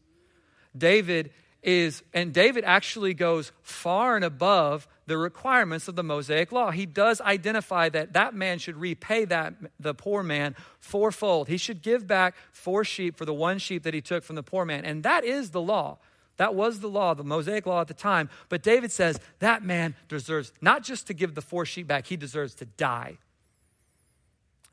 David 0.78 1.32
is, 1.66 2.04
and 2.14 2.32
David 2.32 2.64
actually 2.64 3.14
goes 3.14 3.52
far 3.64 4.16
and 4.16 4.24
above 4.24 4.88
the 5.08 5.18
requirements 5.18 5.88
of 5.88 5.96
the 5.96 6.04
Mosaic 6.04 6.52
law. 6.52 6.72
He 6.72 6.86
does 6.86 7.20
identify 7.22 7.90
that 7.90 8.14
that 8.14 8.34
man 8.34 8.60
should 8.60 8.78
repay 8.78 9.26
that 9.26 9.56
the 9.80 9.94
poor 9.94 10.24
man 10.24 10.56
fourfold. 10.80 11.48
He 11.48 11.58
should 11.58 11.82
give 11.82 12.06
back 12.06 12.36
four 12.52 12.84
sheep 12.84 13.18
for 13.18 13.26
the 13.26 13.34
one 13.34 13.58
sheep 13.58 13.84
that 13.84 13.94
he 13.94 14.02
took 14.02 14.24
from 14.24 14.36
the 14.36 14.44
poor 14.44 14.64
man. 14.64 14.86
And 14.86 15.04
that 15.04 15.26
is 15.26 15.52
the 15.52 15.62
law. 15.62 15.98
That 16.38 16.54
was 16.54 16.82
the 16.82 16.88
law, 16.88 17.14
the 17.14 17.24
Mosaic 17.24 17.66
law 17.66 17.82
at 17.82 17.88
the 17.88 17.94
time. 17.94 18.30
But 18.50 18.62
David 18.62 18.92
says 18.92 19.20
that 19.40 19.64
man 19.64 19.96
deserves 20.08 20.52
not 20.62 20.84
just 20.84 21.08
to 21.08 21.14
give 21.14 21.34
the 21.34 21.42
four 21.42 21.66
sheep 21.66 21.88
back, 21.88 22.08
he 22.08 22.18
deserves 22.18 22.54
to 22.56 22.66
die. 22.66 23.18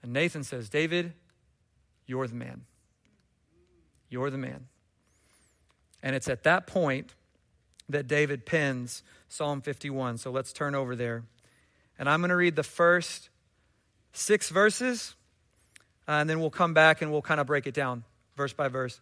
And 0.02 0.12
Nathan 0.12 0.44
says, 0.44 0.68
David, 0.68 1.14
you're 2.06 2.26
the 2.26 2.34
man. 2.34 2.62
You're 4.11 4.30
the 4.30 4.38
man. 4.38 4.66
And 6.02 6.16
it's 6.16 6.28
at 6.28 6.42
that 6.44 6.66
point 6.66 7.14
that 7.88 8.09
David 8.09 8.47
pens 8.47 9.02
Psalm 9.28 9.61
51. 9.61 10.18
So 10.18 10.30
let's 10.30 10.52
turn 10.52 10.75
over 10.75 10.97
there. 10.97 11.25
And 11.99 12.09
I'm 12.09 12.21
going 12.21 12.30
to 12.30 12.37
read 12.37 12.56
the 12.56 12.62
first 12.62 13.28
six 14.12 14.49
verses, 14.49 15.14
uh, 16.09 16.12
and 16.12 16.28
then 16.28 16.40
we'll 16.40 16.50
come 16.50 16.75
back 16.75 17.02
and 17.02 17.12
we'll 17.12 17.23
kind 17.23 17.40
of 17.40 17.47
break 17.47 17.66
it 17.66 17.75
down 17.75 18.04
verse 18.37 18.52
by 18.52 18.68
verse. 18.68 19.00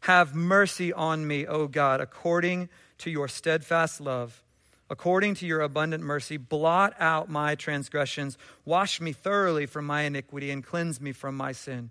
Have 0.00 0.34
mercy 0.34 0.92
on 0.92 1.26
me, 1.26 1.46
O 1.46 1.66
God, 1.66 2.00
according 2.00 2.68
to 2.98 3.10
your 3.10 3.28
steadfast 3.28 4.00
love. 4.00 4.42
According 4.90 5.36
to 5.36 5.46
your 5.46 5.62
abundant 5.62 6.04
mercy, 6.04 6.36
blot 6.36 6.94
out 7.00 7.30
my 7.30 7.54
transgressions. 7.54 8.36
Wash 8.66 9.00
me 9.00 9.12
thoroughly 9.12 9.64
from 9.64 9.86
my 9.86 10.02
iniquity 10.02 10.50
and 10.50 10.62
cleanse 10.62 11.00
me 11.00 11.12
from 11.12 11.36
my 11.36 11.52
sin. 11.52 11.90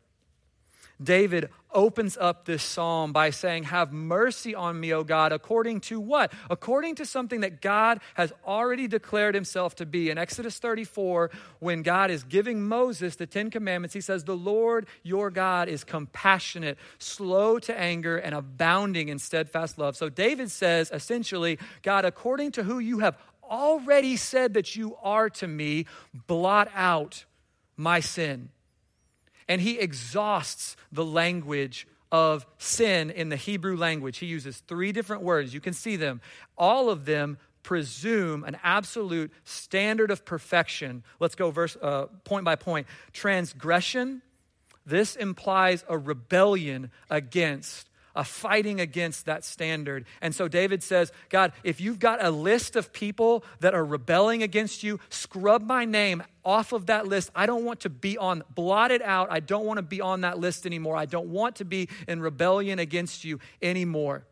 David 1.01 1.49
opens 1.73 2.17
up 2.17 2.45
this 2.45 2.63
psalm 2.63 3.13
by 3.13 3.29
saying, 3.29 3.63
Have 3.63 3.91
mercy 3.91 4.53
on 4.53 4.79
me, 4.79 4.93
O 4.93 5.03
God, 5.03 5.31
according 5.31 5.81
to 5.81 5.99
what? 5.99 6.31
According 6.49 6.95
to 6.95 7.05
something 7.05 7.41
that 7.41 7.61
God 7.61 7.99
has 8.15 8.33
already 8.45 8.87
declared 8.87 9.35
himself 9.35 9.75
to 9.75 9.85
be. 9.85 10.09
In 10.09 10.17
Exodus 10.17 10.59
34, 10.59 11.31
when 11.59 11.81
God 11.81 12.11
is 12.11 12.23
giving 12.23 12.61
Moses 12.61 13.15
the 13.15 13.25
Ten 13.25 13.49
Commandments, 13.49 13.93
he 13.93 14.01
says, 14.01 14.23
The 14.23 14.35
Lord 14.35 14.87
your 15.03 15.29
God 15.31 15.69
is 15.69 15.83
compassionate, 15.83 16.77
slow 16.99 17.59
to 17.59 17.77
anger, 17.77 18.17
and 18.17 18.35
abounding 18.35 19.09
in 19.09 19.19
steadfast 19.19 19.77
love. 19.77 19.95
So 19.95 20.09
David 20.09 20.51
says, 20.51 20.91
essentially, 20.93 21.57
God, 21.81 22.05
according 22.05 22.51
to 22.53 22.63
who 22.63 22.79
you 22.79 22.99
have 22.99 23.17
already 23.43 24.15
said 24.15 24.53
that 24.53 24.75
you 24.75 24.95
are 25.01 25.29
to 25.29 25.47
me, 25.47 25.85
blot 26.27 26.69
out 26.73 27.25
my 27.75 27.99
sin 27.99 28.49
and 29.51 29.59
he 29.59 29.77
exhausts 29.79 30.77
the 30.93 31.03
language 31.03 31.85
of 32.09 32.45
sin 32.57 33.09
in 33.09 33.27
the 33.27 33.35
Hebrew 33.35 33.75
language. 33.75 34.19
He 34.19 34.25
uses 34.25 34.63
three 34.65 34.93
different 34.93 35.23
words. 35.23 35.53
You 35.53 35.59
can 35.59 35.73
see 35.73 35.97
them. 35.97 36.21
All 36.57 36.89
of 36.89 37.03
them 37.03 37.37
presume 37.61 38.45
an 38.45 38.55
absolute 38.63 39.29
standard 39.43 40.09
of 40.09 40.23
perfection. 40.23 41.03
Let's 41.19 41.35
go 41.35 41.51
verse 41.51 41.75
uh, 41.81 42.05
point 42.23 42.45
by 42.45 42.55
point. 42.55 42.87
Transgression. 43.11 44.21
This 44.85 45.17
implies 45.17 45.83
a 45.89 45.97
rebellion 45.97 46.89
against 47.09 47.89
a 48.15 48.23
fighting 48.23 48.79
against 48.79 49.25
that 49.25 49.43
standard. 49.43 50.05
And 50.21 50.33
so 50.33 50.47
David 50.47 50.83
says, 50.83 51.11
God, 51.29 51.53
if 51.63 51.79
you've 51.79 51.99
got 51.99 52.23
a 52.23 52.31
list 52.31 52.75
of 52.75 52.93
people 52.93 53.43
that 53.59 53.73
are 53.73 53.85
rebelling 53.85 54.43
against 54.43 54.83
you, 54.83 54.99
scrub 55.09 55.63
my 55.63 55.85
name 55.85 56.23
off 56.43 56.73
of 56.73 56.87
that 56.87 57.07
list. 57.07 57.29
I 57.35 57.45
don't 57.45 57.63
want 57.63 57.81
to 57.81 57.89
be 57.89 58.17
on, 58.17 58.43
blot 58.53 58.91
it 58.91 59.01
out. 59.01 59.31
I 59.31 59.39
don't 59.39 59.65
want 59.65 59.77
to 59.77 59.83
be 59.83 60.01
on 60.01 60.21
that 60.21 60.39
list 60.39 60.65
anymore. 60.65 60.95
I 60.95 61.05
don't 61.05 61.27
want 61.27 61.57
to 61.57 61.65
be 61.65 61.89
in 62.07 62.21
rebellion 62.21 62.79
against 62.79 63.23
you 63.23 63.39
anymore. 63.61 64.25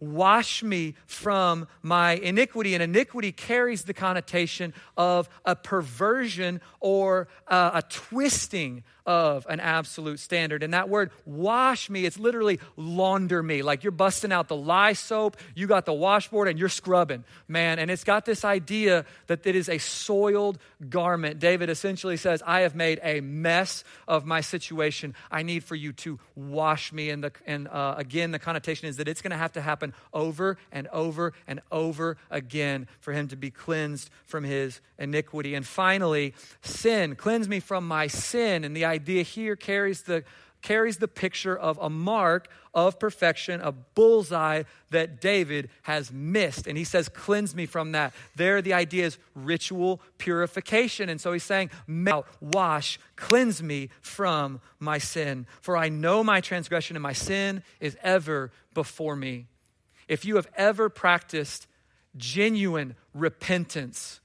Wash 0.00 0.62
me 0.62 0.94
from 1.06 1.68
my 1.82 2.12
iniquity. 2.12 2.74
And 2.74 2.82
iniquity 2.82 3.32
carries 3.32 3.82
the 3.82 3.94
connotation 3.94 4.74
of 4.96 5.28
a 5.44 5.56
perversion 5.56 6.60
or 6.80 7.28
a, 7.46 7.72
a 7.74 7.82
twisting 7.88 8.84
of 9.06 9.46
an 9.50 9.60
absolute 9.60 10.18
standard. 10.18 10.62
And 10.62 10.72
that 10.72 10.88
word, 10.88 11.10
wash 11.26 11.90
me, 11.90 12.06
it's 12.06 12.18
literally 12.18 12.58
launder 12.76 13.42
me. 13.42 13.62
Like 13.62 13.84
you're 13.84 13.90
busting 13.90 14.32
out 14.32 14.48
the 14.48 14.56
lye 14.56 14.94
soap, 14.94 15.36
you 15.54 15.66
got 15.66 15.84
the 15.84 15.92
washboard, 15.92 16.48
and 16.48 16.58
you're 16.58 16.68
scrubbing, 16.68 17.24
man. 17.46 17.78
And 17.78 17.90
it's 17.90 18.04
got 18.04 18.24
this 18.24 18.44
idea 18.44 19.04
that 19.26 19.46
it 19.46 19.56
is 19.56 19.68
a 19.68 19.78
soiled 19.78 20.58
garment. 20.88 21.38
David 21.38 21.68
essentially 21.68 22.16
says, 22.16 22.42
I 22.46 22.60
have 22.60 22.74
made 22.74 23.00
a 23.02 23.20
mess 23.20 23.84
of 24.08 24.24
my 24.24 24.40
situation. 24.40 25.14
I 25.30 25.42
need 25.42 25.64
for 25.64 25.74
you 25.74 25.92
to 25.94 26.18
wash 26.34 26.92
me. 26.92 27.10
And, 27.10 27.24
the, 27.24 27.32
and 27.46 27.68
uh, 27.68 27.94
again, 27.98 28.30
the 28.30 28.38
connotation 28.38 28.88
is 28.88 28.96
that 28.96 29.08
it's 29.08 29.20
going 29.20 29.32
to 29.32 29.36
have 29.36 29.52
to 29.52 29.60
happen 29.60 29.83
over 30.12 30.56
and 30.72 30.86
over 30.88 31.32
and 31.46 31.60
over 31.70 32.16
again 32.30 32.86
for 33.00 33.12
him 33.12 33.28
to 33.28 33.36
be 33.36 33.50
cleansed 33.50 34.08
from 34.24 34.44
his 34.44 34.80
iniquity. 34.98 35.54
And 35.54 35.66
finally, 35.66 36.34
sin. 36.62 37.16
Cleanse 37.16 37.48
me 37.48 37.60
from 37.60 37.86
my 37.86 38.06
sin. 38.06 38.64
And 38.64 38.76
the 38.76 38.84
idea 38.84 39.22
here 39.22 39.56
carries 39.56 40.02
the 40.02 40.24
carries 40.64 40.96
the 40.96 41.06
picture 41.06 41.56
of 41.56 41.78
a 41.78 41.90
mark 41.90 42.48
of 42.72 42.98
perfection, 42.98 43.60
a 43.60 43.70
bullseye 43.70 44.64
that 44.90 45.20
David 45.20 45.68
has 45.82 46.10
missed. 46.10 46.66
And 46.66 46.76
he 46.76 46.84
says, 46.84 47.08
Cleanse 47.08 47.54
me 47.54 47.66
from 47.66 47.92
that. 47.92 48.12
There, 48.34 48.60
the 48.60 48.72
idea 48.72 49.04
is 49.04 49.18
ritual 49.34 50.00
purification. 50.18 51.08
And 51.08 51.20
so 51.20 51.32
he's 51.32 51.44
saying, 51.44 51.70
Wash, 52.40 52.98
cleanse 53.14 53.62
me 53.62 53.90
from 54.00 54.60
my 54.80 54.98
sin. 54.98 55.46
For 55.60 55.76
I 55.76 55.90
know 55.90 56.24
my 56.24 56.40
transgression 56.40 56.96
and 56.96 57.02
my 57.02 57.12
sin 57.12 57.62
is 57.78 57.96
ever 58.02 58.50
before 58.72 59.14
me. 59.14 59.46
If 60.08 60.24
you 60.24 60.36
have 60.36 60.48
ever 60.56 60.88
practiced 60.88 61.66
genuine 62.16 62.96
repentance 63.12 64.20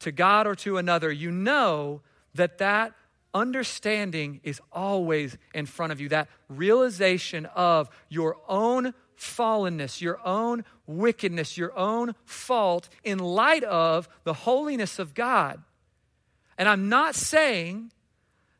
to 0.00 0.12
God 0.12 0.46
or 0.46 0.54
to 0.56 0.78
another, 0.78 1.10
you 1.10 1.30
know 1.30 2.02
that 2.34 2.58
that 2.58 2.92
understanding 3.34 4.40
is 4.42 4.60
always 4.72 5.36
in 5.54 5.66
front 5.66 5.92
of 5.92 6.00
you. 6.00 6.08
That 6.08 6.28
realization 6.48 7.46
of 7.46 7.88
your 8.08 8.36
own 8.48 8.94
fallenness, 9.16 10.00
your 10.00 10.20
own 10.26 10.64
wickedness, 10.86 11.56
your 11.56 11.76
own 11.78 12.14
fault 12.24 12.88
in 13.04 13.18
light 13.18 13.64
of 13.64 14.08
the 14.24 14.34
holiness 14.34 14.98
of 14.98 15.14
God. 15.14 15.62
And 16.58 16.68
I'm 16.68 16.88
not 16.88 17.14
saying 17.14 17.92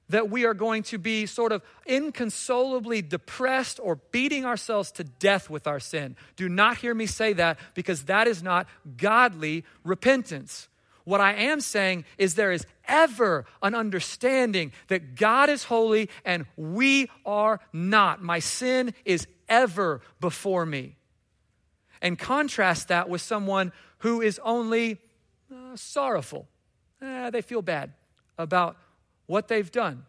that 0.09 0.30
we 0.30 0.44
are 0.44 0.54
going 0.54 0.82
to 0.82 0.99
be 0.99 1.26
sort 1.26 1.52
of 1.52 1.62
inconsolably 1.87 3.02
depressed 3.02 3.80
or 3.82 3.97
beating 4.11 4.44
ourselves 4.44 4.92
to 4.92 5.04
death 5.04 5.49
with 5.49 5.66
our 5.66 5.80
sin. 5.80 6.16
Do 6.37 6.49
not 6.49 6.78
hear 6.78 6.94
me 6.94 7.06
say 7.06 7.32
that 7.35 7.59
because 7.75 8.04
that 8.04 8.26
is 8.26 8.42
not 8.42 8.66
godly 8.97 9.64
repentance. 9.85 10.68
What 11.04 11.21
I 11.21 11.32
am 11.32 11.61
saying 11.61 12.04
is 12.18 12.35
there 12.35 12.52
is 12.52 12.66
ever 12.87 13.44
an 13.62 13.75
understanding 13.75 14.73
that 14.88 15.14
God 15.16 15.49
is 15.49 15.64
holy 15.64 16.09
and 16.25 16.47
we 16.56 17.09
are 17.26 17.61
not. 17.73 18.23
My 18.23 18.38
sin 18.38 18.94
is 19.04 19.26
ever 19.49 20.00
before 20.21 20.64
me. 20.64 20.97
And 22.00 22.18
contrast 22.18 22.88
that 22.88 23.09
with 23.09 23.21
someone 23.21 23.73
who 23.99 24.21
is 24.21 24.40
only 24.44 24.99
uh, 25.52 25.76
sorrowful. 25.76 26.49
Eh, 27.00 27.30
they 27.30 27.42
feel 27.42 27.62
bad 27.62 27.92
about 28.38 28.76
what 29.33 29.49
they've 29.49 29.73
done 29.73 30.05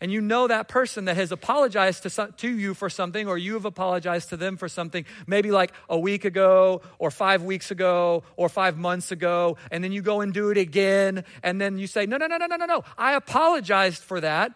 and 0.00 0.12
you 0.12 0.20
know 0.20 0.46
that 0.46 0.68
person 0.68 1.06
that 1.06 1.16
has 1.16 1.32
apologized 1.32 2.02
to, 2.02 2.32
to 2.36 2.48
you 2.48 2.74
for 2.74 2.90
something, 2.90 3.26
or 3.26 3.38
you 3.38 3.54
have 3.54 3.64
apologized 3.64 4.28
to 4.28 4.36
them 4.36 4.58
for 4.58 4.68
something, 4.68 5.06
maybe 5.26 5.50
like 5.50 5.72
a 5.88 5.98
week 5.98 6.26
ago, 6.26 6.82
or 6.98 7.10
five 7.10 7.42
weeks 7.42 7.70
ago, 7.70 8.22
or 8.36 8.50
five 8.50 8.76
months 8.76 9.10
ago, 9.10 9.56
and 9.70 9.82
then 9.82 9.92
you 9.92 10.02
go 10.02 10.20
and 10.20 10.34
do 10.34 10.50
it 10.50 10.58
again, 10.58 11.24
and 11.42 11.58
then 11.58 11.78
you 11.78 11.86
say, 11.86 12.04
No, 12.04 12.18
no, 12.18 12.26
no, 12.26 12.36
no, 12.36 12.46
no, 12.46 12.56
no, 12.56 12.66
no. 12.66 12.84
I 12.98 13.14
apologized 13.14 14.02
for 14.02 14.20
that 14.20 14.52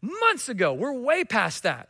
months 0.00 0.48
ago. 0.48 0.72
We're 0.72 0.92
way 0.92 1.22
past 1.22 1.62
that. 1.62 1.88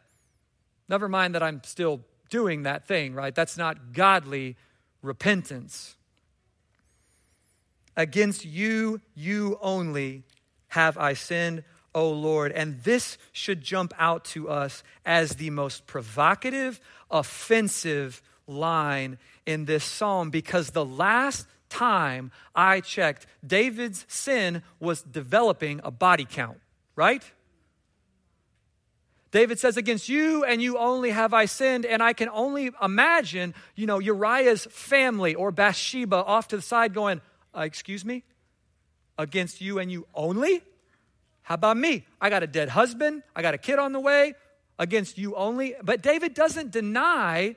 Never 0.87 1.09
mind 1.09 1.35
that 1.35 1.43
I'm 1.43 1.62
still 1.64 2.02
doing 2.29 2.64
that 2.64 2.87
thing, 2.87 3.14
right? 3.14 3.35
That's 3.35 3.57
not 3.57 3.95
godly 3.95 4.57
repentance. 5.00 5.97
Against 7.97 8.45
you, 8.45 9.00
you 9.14 9.59
only 9.62 10.25
have 10.73 10.97
I 10.99 11.12
sinned 11.14 11.64
O 11.95 12.11
Lord. 12.11 12.52
And 12.52 12.83
this 12.83 13.19
should 13.33 13.61
jump 13.61 13.93
out 13.99 14.25
to 14.26 14.49
us 14.49 14.83
as 15.05 15.37
the 15.37 15.50
most 15.50 15.87
provocative, 15.87 16.81
offensive 17.11 18.23
line 18.47 19.19
in 19.47 19.64
this 19.67 19.85
psalm 19.85 20.31
because 20.31 20.71
the 20.71 20.85
last 20.85 21.47
time 21.69 22.31
I 22.55 22.81
checked, 22.81 23.26
David's 23.47 24.05
sin 24.09 24.62
was 24.81 25.02
developing 25.02 25.81
a 25.85 25.91
body 25.91 26.26
count, 26.29 26.59
right? 26.97 27.23
David 29.31 29.59
says, 29.59 29.76
Against 29.76 30.09
you 30.09 30.45
and 30.45 30.62
you 30.62 30.79
only 30.79 31.11
have 31.11 31.33
I 31.33 31.47
sinned. 31.47 31.87
And 31.87 32.02
I 32.02 32.12
can 32.12 32.29
only 32.29 32.71
imagine, 32.83 33.55
you 33.75 33.87
know, 33.87 33.99
Uriah's 33.99 34.67
family 34.71 35.35
or 35.35 35.50
Bathsheba 35.50 36.17
off 36.17 36.49
to 36.49 36.57
the 36.57 36.62
side 36.62 36.93
going, 36.93 37.21
uh, 37.57 37.61
Excuse 37.61 38.05
me? 38.05 38.25
Against 39.19 39.61
you 39.61 39.78
and 39.78 39.90
you 39.90 40.07
only? 40.14 40.62
How 41.42 41.54
about 41.54 41.76
me? 41.76 42.07
I 42.21 42.31
got 42.31 42.42
a 42.42 42.47
dead 42.47 42.69
husband, 42.71 43.23
I 43.35 43.42
got 43.42 43.54
a 43.54 43.59
kid 43.59 43.78
on 43.78 43.92
the 43.92 44.00
way, 44.00 44.35
against 44.78 45.19
you 45.19 45.35
only. 45.35 45.75
But 45.83 46.02
David 46.02 46.35
doesn't 46.35 46.71
deny 46.71 47.57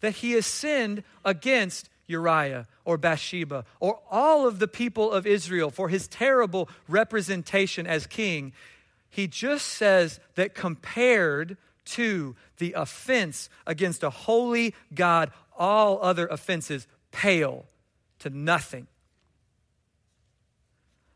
that 0.00 0.16
he 0.16 0.32
has 0.32 0.46
sinned 0.46 1.02
against 1.24 1.88
Uriah 2.06 2.66
or 2.84 2.96
Bathsheba 2.96 3.64
or 3.80 4.00
all 4.10 4.46
of 4.46 4.58
the 4.58 4.68
people 4.68 5.10
of 5.10 5.26
Israel 5.26 5.70
for 5.70 5.88
his 5.88 6.06
terrible 6.06 6.68
representation 6.88 7.86
as 7.86 8.06
king. 8.06 8.52
He 9.10 9.26
just 9.26 9.66
says 9.66 10.20
that 10.34 10.54
compared 10.54 11.56
to 11.86 12.36
the 12.58 12.74
offense 12.74 13.48
against 13.66 14.02
a 14.02 14.10
holy 14.10 14.74
God, 14.94 15.30
all 15.58 15.98
other 16.02 16.26
offenses 16.26 16.86
pale 17.12 17.64
to 18.20 18.30
nothing. 18.30 18.86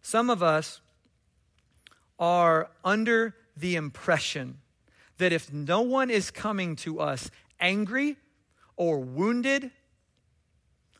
Some 0.02 0.30
of 0.30 0.42
us 0.42 0.80
are 2.18 2.70
under 2.84 3.34
the 3.56 3.76
impression 3.76 4.58
that 5.18 5.32
if 5.32 5.52
no 5.52 5.82
one 5.82 6.10
is 6.10 6.30
coming 6.30 6.76
to 6.76 7.00
us 7.00 7.30
angry 7.60 8.16
or 8.76 8.98
wounded, 8.98 9.70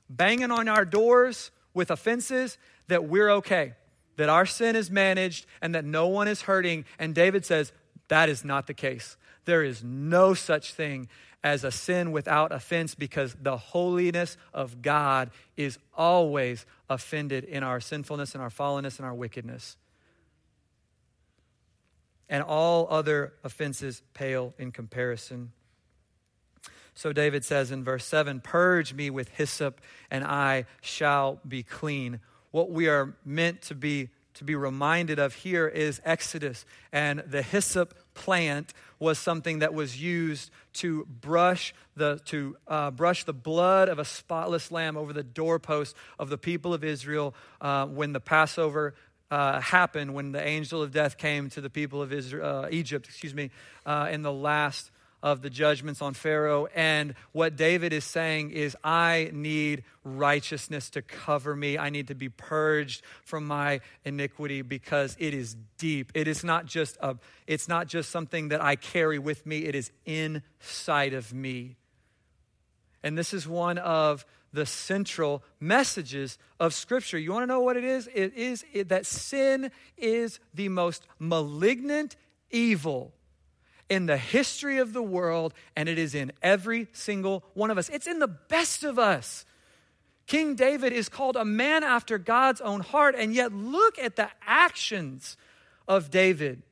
banging 0.08 0.50
on 0.50 0.68
our 0.68 0.84
doors 0.84 1.50
with 1.72 1.90
offenses, 1.90 2.58
that 2.88 3.04
we're 3.04 3.30
okay, 3.30 3.74
that 4.16 4.28
our 4.28 4.44
sin 4.44 4.76
is 4.76 4.90
managed, 4.90 5.46
and 5.62 5.74
that 5.74 5.84
no 5.84 6.06
one 6.06 6.28
is 6.28 6.42
hurting. 6.42 6.84
And 6.98 7.14
David 7.14 7.46
says 7.46 7.72
that 8.08 8.28
is 8.28 8.44
not 8.44 8.66
the 8.66 8.74
case. 8.74 9.16
There 9.46 9.64
is 9.64 9.82
no 9.82 10.34
such 10.34 10.74
thing 10.74 11.08
as 11.42 11.64
a 11.64 11.70
sin 11.70 12.12
without 12.12 12.52
offense 12.52 12.94
because 12.94 13.34
the 13.40 13.56
holiness 13.56 14.36
of 14.52 14.82
God 14.82 15.30
is 15.56 15.78
always 15.96 16.66
offended 16.88 17.44
in 17.44 17.62
our 17.62 17.80
sinfulness 17.80 18.34
and 18.34 18.42
our 18.42 18.50
fallenness 18.50 18.98
and 18.98 19.06
our 19.06 19.14
wickedness 19.14 19.76
and 22.30 22.44
all 22.44 22.86
other 22.88 23.34
offenses 23.42 24.02
pale 24.14 24.54
in 24.56 24.70
comparison. 24.70 25.50
So 26.94 27.12
David 27.12 27.44
says 27.44 27.72
in 27.72 27.82
verse 27.82 28.06
7 28.06 28.40
Purge 28.40 28.94
me 28.94 29.10
with 29.10 29.28
hyssop, 29.30 29.80
and 30.10 30.24
I 30.24 30.64
shall 30.80 31.40
be 31.46 31.62
clean. 31.62 32.20
What 32.52 32.70
we 32.70 32.88
are 32.88 33.16
meant 33.24 33.62
to 33.62 33.74
be 33.74 34.10
to 34.40 34.44
be 34.44 34.54
reminded 34.54 35.18
of 35.18 35.34
here 35.34 35.68
is 35.68 36.00
Exodus. 36.02 36.64
And 36.92 37.20
the 37.26 37.42
hyssop 37.42 37.94
plant 38.14 38.72
was 38.98 39.18
something 39.18 39.58
that 39.58 39.74
was 39.74 40.00
used 40.00 40.50
to 40.72 41.04
brush 41.04 41.74
the, 41.94 42.22
to, 42.24 42.56
uh, 42.66 42.90
brush 42.90 43.24
the 43.24 43.34
blood 43.34 43.90
of 43.90 43.98
a 43.98 44.04
spotless 44.04 44.72
lamb 44.72 44.96
over 44.96 45.12
the 45.12 45.22
doorpost 45.22 45.94
of 46.18 46.30
the 46.30 46.38
people 46.38 46.72
of 46.72 46.82
Israel 46.82 47.34
uh, 47.60 47.84
when 47.84 48.14
the 48.14 48.20
Passover 48.20 48.94
uh, 49.30 49.60
happened 49.60 50.14
when 50.14 50.32
the 50.32 50.42
angel 50.42 50.82
of 50.82 50.90
death 50.90 51.18
came 51.18 51.50
to 51.50 51.60
the 51.60 51.70
people 51.70 52.00
of 52.00 52.10
Israel, 52.10 52.64
uh, 52.64 52.68
Egypt, 52.70 53.06
excuse 53.06 53.34
me, 53.34 53.50
uh, 53.84 54.08
in 54.10 54.22
the 54.22 54.32
last 54.32 54.90
of 55.22 55.42
the 55.42 55.50
judgments 55.50 56.00
on 56.00 56.14
Pharaoh. 56.14 56.66
And 56.74 57.14
what 57.32 57.56
David 57.56 57.92
is 57.92 58.04
saying 58.04 58.50
is, 58.50 58.76
I 58.82 59.30
need 59.32 59.84
righteousness 60.04 60.90
to 60.90 61.02
cover 61.02 61.54
me. 61.54 61.76
I 61.78 61.90
need 61.90 62.08
to 62.08 62.14
be 62.14 62.28
purged 62.28 63.02
from 63.22 63.46
my 63.46 63.80
iniquity 64.04 64.62
because 64.62 65.16
it 65.18 65.34
is 65.34 65.56
deep. 65.78 66.12
It 66.14 66.28
is 66.28 66.42
not 66.42 66.66
just 66.66 66.96
a, 67.00 67.16
it's 67.46 67.68
not 67.68 67.86
just 67.86 68.10
something 68.10 68.48
that 68.48 68.62
I 68.62 68.76
carry 68.76 69.18
with 69.18 69.44
me. 69.46 69.64
It 69.64 69.74
is 69.74 69.90
inside 70.06 71.14
of 71.14 71.32
me. 71.32 71.76
And 73.02 73.16
this 73.16 73.32
is 73.32 73.46
one 73.46 73.78
of 73.78 74.24
the 74.52 74.66
central 74.66 75.42
messages 75.60 76.38
of 76.58 76.74
Scripture. 76.74 77.18
You 77.18 77.32
want 77.32 77.44
to 77.44 77.46
know 77.46 77.60
what 77.60 77.76
it 77.76 77.84
is? 77.84 78.08
It 78.12 78.34
is 78.34 78.64
that 78.86 79.06
sin 79.06 79.70
is 79.96 80.40
the 80.54 80.68
most 80.68 81.06
malignant 81.18 82.16
evil 82.50 83.14
in 83.90 84.06
the 84.06 84.16
history 84.16 84.78
of 84.78 84.92
the 84.94 85.02
world, 85.02 85.52
and 85.76 85.88
it 85.88 85.98
is 85.98 86.14
in 86.14 86.32
every 86.40 86.86
single 86.92 87.44
one 87.54 87.70
of 87.70 87.76
us. 87.76 87.90
It's 87.90 88.06
in 88.06 88.20
the 88.20 88.28
best 88.28 88.84
of 88.84 88.98
us. 88.98 89.44
King 90.26 90.54
David 90.54 90.92
is 90.92 91.08
called 91.08 91.34
a 91.34 91.44
man 91.44 91.82
after 91.82 92.16
God's 92.16 92.60
own 92.60 92.80
heart, 92.80 93.16
and 93.18 93.34
yet 93.34 93.52
look 93.52 93.98
at 93.98 94.14
the 94.14 94.28
actions 94.46 95.36
of 95.88 96.08
David. 96.08 96.62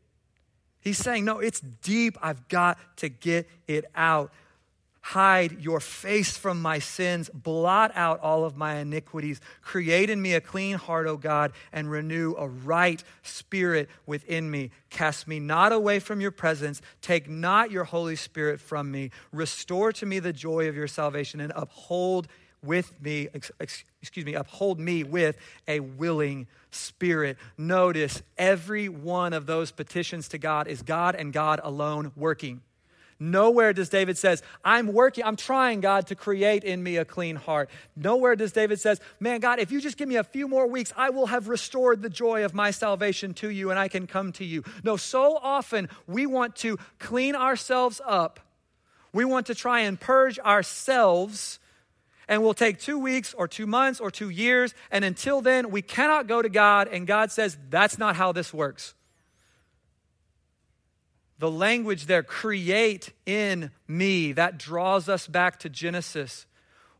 He's 0.81 0.96
saying, 0.96 1.24
No, 1.24 1.40
it's 1.40 1.59
deep. 1.61 2.16
I've 2.22 2.46
got 2.48 2.78
to 2.98 3.09
get 3.09 3.48
it 3.66 3.85
out. 3.96 4.33
Hide 5.12 5.62
your 5.62 5.80
face 5.80 6.36
from 6.36 6.60
my 6.60 6.80
sins. 6.80 7.30
Blot 7.32 7.92
out 7.94 8.20
all 8.20 8.44
of 8.44 8.58
my 8.58 8.74
iniquities. 8.74 9.40
Create 9.62 10.10
in 10.10 10.20
me 10.20 10.34
a 10.34 10.40
clean 10.42 10.76
heart, 10.76 11.06
O 11.06 11.16
God, 11.16 11.52
and 11.72 11.90
renew 11.90 12.34
a 12.36 12.46
right 12.46 13.02
spirit 13.22 13.88
within 14.04 14.50
me. 14.50 14.70
Cast 14.90 15.26
me 15.26 15.40
not 15.40 15.72
away 15.72 15.98
from 15.98 16.20
your 16.20 16.30
presence. 16.30 16.82
Take 17.00 17.26
not 17.26 17.70
your 17.70 17.84
Holy 17.84 18.16
Spirit 18.16 18.60
from 18.60 18.90
me. 18.90 19.10
Restore 19.32 19.92
to 19.92 20.04
me 20.04 20.18
the 20.18 20.34
joy 20.34 20.68
of 20.68 20.76
your 20.76 20.86
salvation 20.86 21.40
and 21.40 21.54
uphold 21.56 22.28
with 22.62 22.92
me, 23.00 23.28
excuse 23.32 24.26
me, 24.26 24.34
uphold 24.34 24.78
me 24.78 25.04
with 25.04 25.38
a 25.66 25.80
willing 25.80 26.46
spirit. 26.70 27.38
Notice 27.56 28.22
every 28.36 28.90
one 28.90 29.32
of 29.32 29.46
those 29.46 29.70
petitions 29.70 30.28
to 30.28 30.38
God 30.38 30.68
is 30.68 30.82
God 30.82 31.14
and 31.14 31.32
God 31.32 31.62
alone 31.64 32.12
working. 32.14 32.60
Nowhere 33.20 33.72
does 33.72 33.88
David 33.88 34.16
says, 34.16 34.42
I'm 34.64 34.92
working, 34.92 35.24
I'm 35.24 35.35
trying, 35.35 35.81
God, 35.81 36.07
to 36.07 36.14
create 36.14 36.62
in 36.62 36.81
me 36.81 36.98
a 36.98 37.04
clean 37.04 37.35
heart. 37.35 37.68
Nowhere 37.96 38.37
does 38.37 38.52
David 38.52 38.78
says, 38.81 39.00
man, 39.18 39.40
God, 39.40 39.59
if 39.59 39.72
you 39.72 39.81
just 39.81 39.96
give 39.96 40.09
me 40.09 40.16
a 40.16 40.24
few 40.24 40.46
more 40.46 40.68
weeks, 40.68 40.92
I 40.96 41.11
will 41.11 41.26
have 41.26 41.48
restored 41.48 42.00
the 42.00 42.11
joy 42.11 42.44
of 42.44 42.54
my 42.54 42.70
salvation 42.70 43.35
to 43.35 43.50
you 43.50 43.70
and 43.70 43.78
I 43.78 43.88
can 43.88 44.07
come 44.07 44.31
to 44.33 44.44
you. 44.44 44.62
No, 44.85 44.96
so 44.96 45.37
often 45.37 45.88
we 46.07 46.26
want 46.26 46.54
to 46.57 46.78
clean 47.00 47.35
ourselves 47.35 48.00
up. 48.07 48.38
We 49.12 49.24
want 49.24 49.46
to 49.46 49.54
try 49.54 49.81
and 49.81 49.98
purge 49.98 50.38
ourselves 50.38 51.59
and 52.28 52.42
we'll 52.42 52.54
take 52.54 52.78
two 52.78 52.98
weeks 52.98 53.35
or 53.35 53.48
two 53.48 53.66
months 53.66 54.00
or 54.00 54.12
two 54.12 54.28
years. 54.28 54.74
And 54.92 55.04
until 55.04 55.40
then, 55.40 55.70
we 55.70 55.83
cannot 55.83 56.28
go 56.28 56.40
to 56.40 56.48
God. 56.48 56.87
And 56.87 57.07
God 57.07 57.33
says, 57.33 57.59
that's 57.70 57.98
not 57.98 58.14
how 58.14 58.33
this 58.33 58.54
works 58.54 58.94
the 61.38 61.51
language 61.51 62.07
there, 62.07 62.22
create 62.22 63.12
in 63.27 63.70
me, 63.87 64.33
that 64.33 64.59
draws 64.59 65.09
us 65.09 65.27
back 65.27 65.61
to 65.61 65.68
Genesis. 65.68 66.46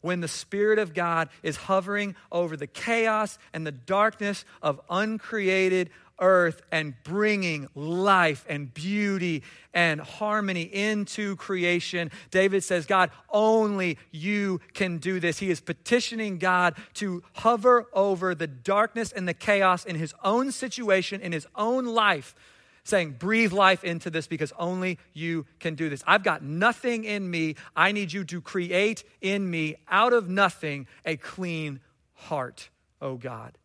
When 0.01 0.21
the 0.21 0.29
Spirit 0.29 0.79
of 0.79 0.95
God 0.95 1.29
is 1.43 1.57
hovering 1.57 2.15
over 2.31 2.57
the 2.57 2.69
chaos 2.69 3.37
and 3.53 3.67
the 3.67 3.73
darkness 3.73 4.45
of 4.63 4.81
uncreated 4.89 5.91
earth 6.21 6.63
and 6.73 6.95
bringing 7.05 7.69
life 7.75 8.45
and 8.49 8.73
beauty 8.73 9.43
and 9.73 10.01
harmony 10.01 10.63
into 10.63 11.37
creation. 11.37 12.11
David 12.31 12.65
says, 12.65 12.87
God, 12.87 13.11
only 13.31 13.99
you 14.11 14.61
can 14.75 14.99
do 14.99 15.21
this. 15.21 15.39
He 15.39 15.51
is 15.51 15.61
petitioning 15.61 16.39
God 16.39 16.75
to 16.95 17.23
hover 17.35 17.87
over 17.93 18.35
the 18.35 18.47
darkness 18.47 19.13
and 19.13 19.29
the 19.29 19.35
chaos 19.35 19.85
in 19.85 19.97
his 19.97 20.15
own 20.25 20.51
situation, 20.53 21.21
in 21.21 21.33
his 21.33 21.47
own 21.55 21.87
life 21.87 22.35
saying, 22.89 23.17
Breathe 23.19 23.53
life 23.53 23.85
into 23.85 24.11
this 24.11 24.27
because 24.27 24.53
only 24.59 24.99
you 25.13 25.47
can 25.61 25.75
do 25.75 25.89
this. 25.89 26.03
I've 26.07 26.25
got 26.25 26.43
nothing 26.43 27.05
in 27.05 27.31
me. 27.31 27.57
I 27.77 27.93
need 27.93 28.13
you 28.13 28.25
to 28.25 28.41
create 28.41 29.05
in 29.21 29.49
me, 29.49 29.77
out 29.89 30.13
of 30.13 30.29
nothing, 30.29 30.87
a 31.05 31.17
clean 31.17 31.81
heart, 32.15 32.71
oh 33.01 33.17
God. 33.17 33.57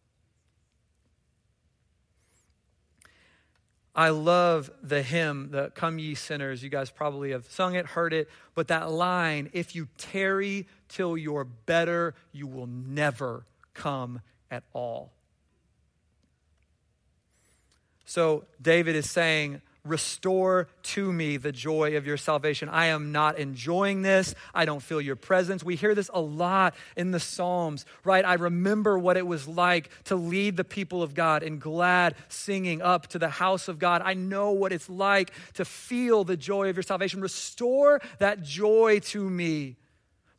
I 3.95 4.09
love 4.09 4.71
the 4.81 5.03
hymn, 5.03 5.49
the 5.51 5.71
Come 5.75 5.99
Ye 5.99 6.15
Sinners. 6.15 6.63
You 6.63 6.69
guys 6.69 6.89
probably 6.89 7.31
have 7.31 7.45
sung 7.45 7.75
it, 7.75 7.85
heard 7.85 8.11
it, 8.11 8.27
but 8.55 8.67
that 8.69 8.91
line, 8.91 9.51
if 9.53 9.75
you 9.75 9.87
tarry 9.99 10.67
till 10.89 11.15
you're 11.15 11.43
better, 11.43 12.15
you 12.31 12.47
will 12.47 12.65
never 12.65 13.45
come 13.75 14.21
at 14.49 14.63
all. 14.73 15.11
So 18.13 18.45
David 18.61 18.95
is 18.95 19.09
saying, 19.09 19.59
Restore 19.83 20.67
to 20.83 21.11
me 21.11 21.37
the 21.37 21.51
joy 21.51 21.97
of 21.97 22.05
your 22.05 22.15
salvation. 22.15 22.69
I 22.69 22.85
am 22.85 23.11
not 23.11 23.39
enjoying 23.39 24.03
this. 24.03 24.35
I 24.53 24.65
don't 24.65 24.83
feel 24.83 25.01
your 25.01 25.15
presence. 25.15 25.63
We 25.63 25.75
hear 25.75 25.95
this 25.95 26.11
a 26.13 26.21
lot 26.21 26.75
in 26.95 27.09
the 27.09 27.19
Psalms, 27.19 27.87
right? 28.05 28.23
I 28.23 28.35
remember 28.35 28.99
what 28.99 29.17
it 29.17 29.25
was 29.25 29.47
like 29.47 29.89
to 30.03 30.15
lead 30.15 30.57
the 30.57 30.63
people 30.63 31.01
of 31.01 31.15
God 31.15 31.41
in 31.41 31.57
glad 31.57 32.13
singing 32.29 32.83
up 32.83 33.07
to 33.07 33.19
the 33.19 33.29
house 33.29 33.67
of 33.67 33.79
God. 33.79 34.03
I 34.05 34.13
know 34.13 34.51
what 34.51 34.71
it's 34.71 34.89
like 34.89 35.31
to 35.55 35.65
feel 35.65 36.23
the 36.23 36.37
joy 36.37 36.69
of 36.69 36.75
your 36.75 36.83
salvation. 36.83 37.19
Restore 37.19 37.99
that 38.19 38.43
joy 38.43 38.99
to 39.05 39.27
me. 39.27 39.77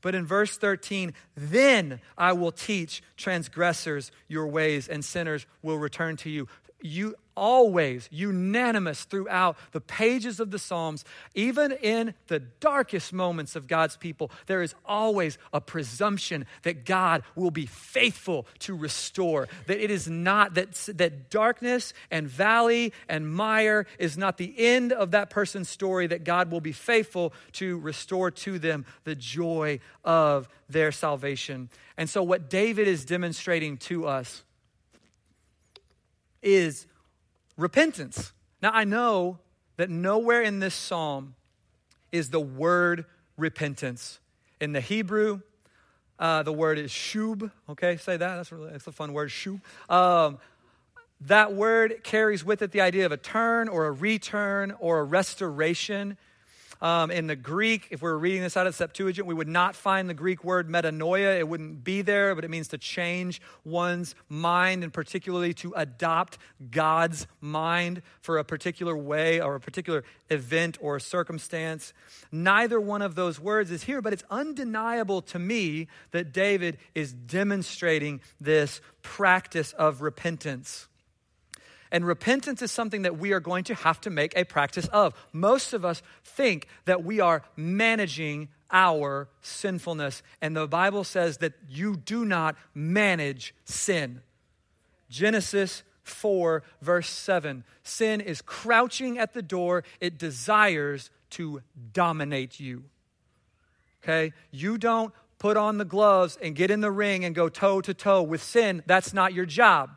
But 0.01 0.15
in 0.15 0.27
verse 0.27 0.57
13, 0.57 1.13
then 1.35 2.01
I 2.17 2.35
will 2.35 2.53
teach 2.53 3.03
transgressors 3.17 4.13
your 4.29 4.47
ways, 4.47 4.87
and 4.87 5.05
sinners 5.05 5.47
will 5.63 5.79
return 5.79 6.17
to 6.19 6.31
you 6.31 6.47
you 6.85 7.15
always 7.37 8.09
unanimous 8.11 9.05
throughout 9.05 9.57
the 9.73 9.81
pages 9.81 10.41
of 10.41 10.51
the 10.51 10.59
Psalms, 10.59 11.05
even 11.35 11.73
in 11.73 12.15
the 12.29 12.41
darkest 12.41 13.13
moments 13.13 13.57
of 13.57 13.67
God's 13.67 13.97
people, 13.97 14.31
there 14.47 14.63
is 14.63 14.75
always 14.85 15.39
a 15.53 15.61
presumption 15.61 16.47
that 16.63 16.85
God 16.85 17.23
will 17.35 17.51
be 17.51 17.67
faithful 17.67 18.47
to 18.61 18.77
restore. 18.77 19.49
That 19.67 19.83
it 19.83 19.91
is 19.91 20.09
not 20.09 20.55
that, 20.55 20.73
that 20.95 21.31
darkness 21.31 21.93
and 22.11 22.29
valley 22.29 22.93
and 23.09 23.33
mire 23.33 23.87
is 23.99 24.17
not 24.17 24.39
the 24.39 24.55
end 24.57 24.93
of 24.93 25.13
that 25.13 25.31
person's 25.31 25.69
story, 25.69 26.07
that 26.09 26.25
God 26.25 26.51
will 26.51 26.61
be 26.61 26.73
faithful 26.73 27.33
to 27.53 27.79
restore 27.79 28.31
to 28.31 28.59
them 28.59 28.85
the 29.05 29.15
joy 29.15 29.81
of 30.05 30.49
their 30.69 30.93
salvation. 30.93 31.69
And 31.97 32.09
so, 32.09 32.23
what 32.23 32.51
David 32.51 32.89
is 32.89 33.05
demonstrating 33.05 33.77
to 33.79 34.07
us 34.07 34.43
is 36.43 36.87
repentance. 37.57 38.33
Now, 38.63 38.71
I 38.73 38.85
know 38.85 39.39
that 39.77 39.91
nowhere 39.91 40.43
in 40.43 40.61
this 40.61 40.75
psalm 40.75 41.35
is 42.13 42.31
the 42.31 42.41
word 42.41 43.05
repentance. 43.37 44.21
In 44.61 44.73
the 44.73 44.81
Hebrew, 44.81 45.41
uh, 46.19 46.43
the 46.43 46.53
word 46.53 46.79
is 46.79 46.91
shub. 46.91 47.51
Okay, 47.69 47.97
say 47.97 48.17
that. 48.17 48.37
That's, 48.37 48.53
really, 48.53 48.71
that's 48.71 48.87
a 48.87 48.93
fun 48.93 49.13
word, 49.13 49.31
shub. 49.31 49.61
Um, 49.91 50.39
that 51.23 51.55
word 51.55 52.05
carries 52.05 52.45
with 52.45 52.63
it 52.63 52.71
the 52.71 52.81
idea 52.81 53.07
of 53.07 53.13
a 53.13 53.17
turn 53.17 53.69
or 53.69 53.87
a 53.87 53.93
return 53.93 54.75
or 54.79 55.01
a 55.01 55.05
restoration. 55.05 56.17
Um, 56.85 57.11
in 57.11 57.29
the 57.29 57.35
Greek, 57.35 57.87
if 57.93 58.03
we 58.03 58.11
were 58.11 58.19
reading 58.19 58.43
this 58.43 58.59
out 58.59 58.67
of 58.67 58.75
Septuagint, 58.75 59.27
we 59.27 59.33
would 59.33 59.49
not 59.49 59.75
find 59.75 60.07
the 60.07 60.13
Greek 60.13 60.45
word 60.45 60.69
metanoia. 60.69 61.39
It 61.39 61.49
wouldn't 61.49 61.83
be 61.83 62.03
there, 62.03 62.35
but 62.35 62.45
it 62.45 62.51
means 62.51 62.69
to 62.69 62.79
change 62.79 63.41
one's 63.65 64.15
mind 64.29 64.85
and 64.85 64.93
particularly 64.93 65.55
to 65.55 65.73
adopt 65.77 66.37
God's 66.71 67.27
mind 67.41 68.03
for 68.21 68.37
a 68.37 68.45
particular 68.45 68.95
way 68.95 69.41
or 69.41 69.55
a 69.55 69.61
particular 69.61 70.05
event 70.29 70.77
or 70.79 71.01
circumstance. 71.01 71.95
Neither 72.31 72.79
one 72.79 73.01
of 73.01 73.15
those 73.15 73.41
words 73.41 73.71
is 73.71 73.85
here, 73.85 74.03
but 74.03 74.13
it's 74.13 74.25
undeniable 74.29 75.23
to 75.23 75.39
me 75.39 75.89
that 76.11 76.35
David 76.35 76.77
is 76.95 77.15
demonstrating 77.15 78.21
this 78.39 78.83
practice 79.01 79.73
of 79.73 80.03
repentance. 80.03 80.89
And 81.95 82.05
repentance 82.05 82.61
is 82.61 82.73
something 82.73 83.03
that 83.03 83.19
we 83.19 83.33
are 83.33 83.39
going 83.39 83.63
to 83.65 83.75
have 83.77 84.01
to 84.01 84.11
make 84.11 84.37
a 84.37 84.43
practice 84.43 84.89
of. 84.89 85.15
Most 85.33 85.73
of 85.73 85.85
us 85.85 86.03
think 86.25 86.67
that 86.87 87.05
we 87.05 87.21
are 87.21 87.45
managing 87.55 88.49
our 88.73 89.29
sinfulness. 89.43 90.21
And 90.43 90.57
the 90.57 90.67
Bible 90.67 91.05
says 91.05 91.37
that 91.37 91.53
you 91.69 91.95
do 91.95 92.25
not 92.25 92.57
manage 92.75 93.55
sin. 93.65 94.23
Genesis 95.09 95.85
4, 96.03 96.65
verse 96.83 97.09
7. 97.09 97.63
Sin 97.85 98.21
is 98.21 98.43
crouching 98.43 99.17
at 99.17 99.33
the 99.33 99.43
door, 99.43 99.85
it 100.01 100.19
desires 100.19 101.11
to 101.31 101.63
dominate 101.93 102.59
you. 102.59 102.83
Okay? 104.03 104.33
You 104.51 104.79
don't 104.79 105.15
put 105.39 105.57
on 105.57 105.79
the 105.79 105.85
gloves 105.85 106.37
and 106.43 106.57
get 106.57 106.73
in 106.73 106.81
the 106.81 106.91
ring 106.91 107.25
and 107.25 107.37
go 107.37 107.49
toe 107.49 107.81
to 107.83 107.95
toe 107.95 108.25
with 108.25 108.43
sin. 108.43 108.83
That's 108.85 109.15
not 109.15 109.33
your 109.33 109.47
job. 109.47 109.91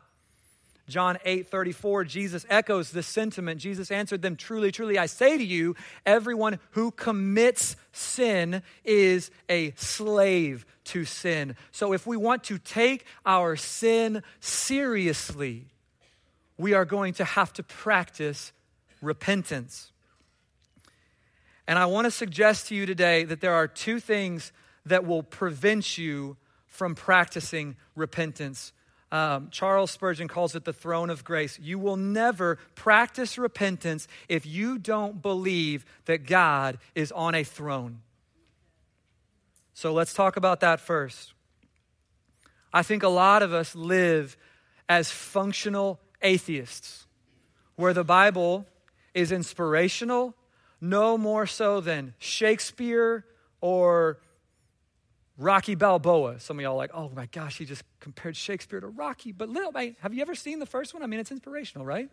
John 0.88 1.18
8 1.24 1.48
34, 1.48 2.04
Jesus 2.04 2.46
echoes 2.48 2.90
this 2.90 3.06
sentiment. 3.06 3.60
Jesus 3.60 3.90
answered 3.90 4.22
them, 4.22 4.36
Truly, 4.36 4.72
truly, 4.72 4.98
I 4.98 5.06
say 5.06 5.36
to 5.36 5.44
you, 5.44 5.76
everyone 6.06 6.58
who 6.70 6.90
commits 6.90 7.76
sin 7.92 8.62
is 8.84 9.30
a 9.48 9.72
slave 9.72 10.64
to 10.84 11.04
sin. 11.04 11.56
So 11.72 11.92
if 11.92 12.06
we 12.06 12.16
want 12.16 12.44
to 12.44 12.58
take 12.58 13.04
our 13.26 13.54
sin 13.56 14.22
seriously, 14.40 15.66
we 16.56 16.72
are 16.72 16.86
going 16.86 17.14
to 17.14 17.24
have 17.24 17.52
to 17.54 17.62
practice 17.62 18.52
repentance. 19.02 19.92
And 21.66 21.78
I 21.78 21.84
want 21.84 22.06
to 22.06 22.10
suggest 22.10 22.68
to 22.68 22.74
you 22.74 22.86
today 22.86 23.24
that 23.24 23.42
there 23.42 23.54
are 23.54 23.68
two 23.68 24.00
things 24.00 24.52
that 24.86 25.06
will 25.06 25.22
prevent 25.22 25.98
you 25.98 26.38
from 26.66 26.94
practicing 26.94 27.76
repentance. 27.94 28.72
Um, 29.10 29.48
Charles 29.50 29.90
Spurgeon 29.90 30.28
calls 30.28 30.54
it 30.54 30.64
the 30.64 30.72
throne 30.72 31.08
of 31.08 31.24
grace. 31.24 31.58
You 31.58 31.78
will 31.78 31.96
never 31.96 32.58
practice 32.74 33.38
repentance 33.38 34.06
if 34.28 34.44
you 34.44 34.78
don't 34.78 35.22
believe 35.22 35.86
that 36.04 36.26
God 36.26 36.78
is 36.94 37.10
on 37.12 37.34
a 37.34 37.42
throne. 37.42 38.00
So 39.72 39.92
let's 39.92 40.12
talk 40.12 40.36
about 40.36 40.60
that 40.60 40.80
first. 40.80 41.32
I 42.72 42.82
think 42.82 43.02
a 43.02 43.08
lot 43.08 43.42
of 43.42 43.54
us 43.54 43.74
live 43.74 44.36
as 44.88 45.10
functional 45.10 46.00
atheists, 46.20 47.06
where 47.76 47.94
the 47.94 48.04
Bible 48.04 48.66
is 49.14 49.32
inspirational, 49.32 50.34
no 50.80 51.16
more 51.16 51.46
so 51.46 51.80
than 51.80 52.14
Shakespeare 52.18 53.24
or 53.60 54.18
Rocky 55.38 55.76
Balboa. 55.76 56.40
Some 56.40 56.58
of 56.58 56.62
y'all 56.62 56.76
like, 56.76 56.90
oh 56.92 57.10
my 57.14 57.26
gosh, 57.26 57.56
he 57.58 57.64
just 57.64 57.84
compared 58.00 58.36
Shakespeare 58.36 58.80
to 58.80 58.88
Rocky. 58.88 59.32
But 59.32 59.48
little, 59.48 59.72
have 59.72 60.12
you 60.12 60.20
ever 60.20 60.34
seen 60.34 60.58
the 60.58 60.66
first 60.66 60.92
one? 60.92 61.02
I 61.02 61.06
mean, 61.06 61.20
it's 61.20 61.30
inspirational, 61.30 61.86
right? 61.86 62.10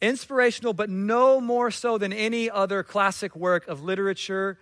inspirational, 0.00 0.72
but 0.72 0.90
no 0.90 1.40
more 1.40 1.70
so 1.70 1.98
than 1.98 2.12
any 2.12 2.50
other 2.50 2.82
classic 2.82 3.34
work 3.34 3.66
of 3.68 3.82
literature 3.82 4.58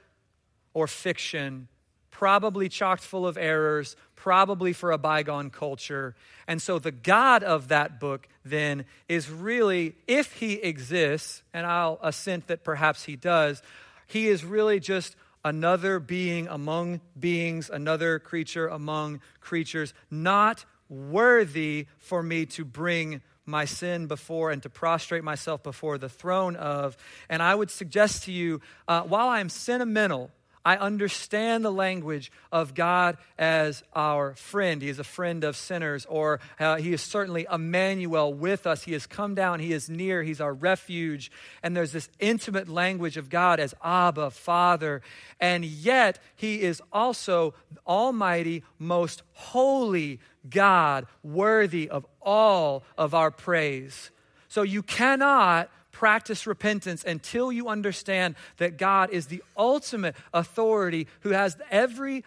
or 0.72 0.86
fiction 0.86 1.68
probably 2.10 2.68
chocked 2.68 3.02
full 3.02 3.26
of 3.26 3.36
errors, 3.36 3.96
probably 4.14 4.72
for 4.72 4.92
a 4.92 4.98
bygone 4.98 5.50
culture. 5.50 6.14
And 6.46 6.62
so 6.62 6.78
the 6.78 6.92
God 6.92 7.42
of 7.42 7.68
that 7.68 7.98
book 7.98 8.28
then 8.44 8.84
is 9.08 9.28
really, 9.28 9.96
if 10.06 10.34
he 10.34 10.54
exists, 10.54 11.42
and 11.52 11.66
I'll 11.66 11.98
assent 12.02 12.46
that 12.46 12.62
perhaps 12.62 13.04
he 13.04 13.16
does, 13.16 13.62
he 14.06 14.28
is 14.28 14.44
really 14.44 14.78
just 14.78 15.16
another 15.44 16.00
being 16.00 16.48
among 16.48 17.00
beings, 17.18 17.70
another 17.70 18.18
creature 18.18 18.66
among 18.68 19.20
creatures, 19.40 19.92
not 20.10 20.64
worthy 20.88 21.86
for 21.98 22.22
me 22.22 22.46
to 22.46 22.64
bring 22.64 23.20
my 23.46 23.64
sin 23.64 24.06
before 24.06 24.50
and 24.50 24.62
to 24.62 24.70
prostrate 24.70 25.22
myself 25.22 25.62
before 25.62 25.98
the 25.98 26.08
throne 26.08 26.56
of. 26.56 26.96
And 27.28 27.42
I 27.42 27.54
would 27.54 27.70
suggest 27.70 28.24
to 28.24 28.32
you, 28.32 28.60
uh, 28.88 29.02
while 29.02 29.28
I'm 29.28 29.48
sentimental, 29.48 30.30
I 30.64 30.76
understand 30.76 31.64
the 31.64 31.70
language 31.70 32.32
of 32.50 32.74
God 32.74 33.18
as 33.38 33.82
our 33.94 34.34
friend. 34.34 34.80
He 34.80 34.88
is 34.88 34.98
a 34.98 35.04
friend 35.04 35.44
of 35.44 35.56
sinners, 35.56 36.06
or 36.06 36.40
uh, 36.58 36.76
He 36.76 36.94
is 36.94 37.02
certainly 37.02 37.46
Emmanuel 37.52 38.32
with 38.32 38.66
us. 38.66 38.84
He 38.84 38.92
has 38.92 39.06
come 39.06 39.34
down, 39.34 39.60
He 39.60 39.72
is 39.72 39.90
near, 39.90 40.22
He's 40.22 40.40
our 40.40 40.54
refuge. 40.54 41.30
And 41.62 41.76
there's 41.76 41.92
this 41.92 42.08
intimate 42.18 42.68
language 42.68 43.16
of 43.16 43.28
God 43.28 43.60
as 43.60 43.74
Abba, 43.84 44.30
Father. 44.30 45.02
And 45.38 45.64
yet, 45.64 46.18
He 46.34 46.62
is 46.62 46.80
also 46.92 47.54
Almighty, 47.86 48.62
most 48.78 49.22
holy 49.32 50.20
God, 50.48 51.06
worthy 51.22 51.90
of 51.90 52.06
all 52.22 52.84
of 52.96 53.14
our 53.14 53.30
praise. 53.30 54.10
So 54.48 54.62
you 54.62 54.82
cannot 54.82 55.68
practice 55.94 56.46
repentance 56.46 57.04
until 57.04 57.50
you 57.50 57.68
understand 57.68 58.34
that 58.58 58.76
God 58.76 59.10
is 59.10 59.28
the 59.28 59.42
ultimate 59.56 60.14
authority 60.34 61.06
who 61.20 61.30
has 61.30 61.56
every 61.70 62.24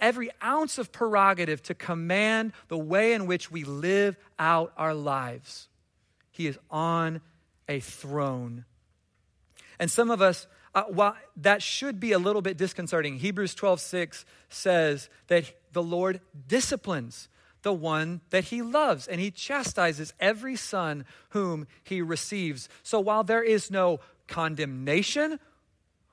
every 0.00 0.30
ounce 0.42 0.78
of 0.78 0.90
prerogative 0.90 1.62
to 1.62 1.74
command 1.74 2.52
the 2.68 2.78
way 2.78 3.12
in 3.12 3.26
which 3.26 3.50
we 3.50 3.62
live 3.62 4.16
out 4.38 4.72
our 4.78 4.94
lives. 4.94 5.68
He 6.30 6.46
is 6.46 6.58
on 6.70 7.20
a 7.68 7.80
throne. 7.80 8.64
And 9.78 9.90
some 9.90 10.10
of 10.10 10.22
us, 10.22 10.46
uh, 10.74 10.84
while 10.84 11.14
that 11.36 11.62
should 11.62 12.00
be 12.00 12.12
a 12.12 12.18
little 12.18 12.40
bit 12.40 12.56
disconcerting, 12.56 13.18
Hebrews 13.18 13.54
12 13.54 13.80
6 13.80 14.24
says 14.48 15.10
that 15.28 15.44
the 15.72 15.82
Lord 15.82 16.20
disciplines 16.48 17.28
the 17.66 17.72
one 17.72 18.20
that 18.30 18.44
he 18.44 18.62
loves, 18.62 19.08
and 19.08 19.20
he 19.20 19.28
chastises 19.28 20.14
every 20.20 20.54
son 20.54 21.04
whom 21.30 21.66
he 21.82 22.00
receives. 22.00 22.68
So 22.84 23.00
while 23.00 23.24
there 23.24 23.42
is 23.42 23.72
no 23.72 23.98
condemnation, 24.28 25.40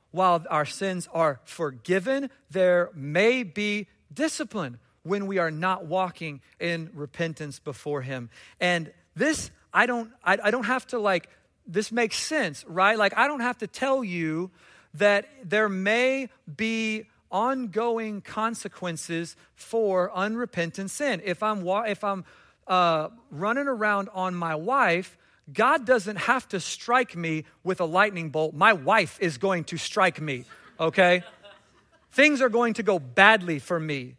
while 0.10 0.44
our 0.50 0.66
sins 0.66 1.08
are 1.14 1.42
forgiven, 1.44 2.32
there 2.50 2.90
may 2.96 3.44
be 3.44 3.86
discipline 4.12 4.80
when 5.04 5.28
we 5.28 5.38
are 5.38 5.52
not 5.52 5.86
walking 5.86 6.42
in 6.60 6.90
repentance 6.96 7.60
before 7.60 8.02
him. 8.02 8.32
And 8.60 8.92
this, 9.16 9.52
I 9.72 9.86
don't, 9.86 10.10
I, 10.24 10.40
I 10.46 10.50
don't 10.50 10.66
have 10.66 10.88
to 10.88 10.98
like, 10.98 11.30
this 11.68 11.92
makes 11.92 12.18
sense, 12.18 12.66
right? 12.68 12.98
Like, 12.98 13.16
I 13.16 13.28
don't 13.28 13.42
have 13.42 13.60
to 13.60 13.68
tell 13.68 14.04
you 14.04 14.50
that 14.96 15.30
there 15.44 15.70
may 15.70 16.30
be 16.58 17.06
ongoing 17.34 18.22
consequences 18.22 19.36
for 19.56 20.12
unrepentant 20.16 20.92
sin. 20.92 21.22
If 21.26 21.44
I'm, 21.44 21.68
if 21.68 22.04
I'm 22.04 22.24
uh, 22.68 23.10
running 23.32 23.68
around 23.68 24.10
on 24.14 24.36
my 24.36 24.56
wife, 24.56 25.18
God 25.52 25.86
doesn't 25.86 26.16
have 26.16 26.48
to 26.50 26.60
strike 26.60 27.18
me 27.18 27.44
with 27.64 27.82
a 27.82 27.86
lightning 27.86 28.30
bolt. 28.30 28.54
My 28.54 28.72
wife 28.72 29.18
is 29.20 29.38
going 29.38 29.66
to 29.66 29.78
strike 29.78 30.22
me, 30.22 30.46
okay? 30.80 31.24
Things 32.12 32.42
are 32.42 32.50
going 32.50 32.76
to 32.76 32.84
go 32.84 33.00
badly 33.00 33.60
for 33.60 33.80
me. 33.80 34.16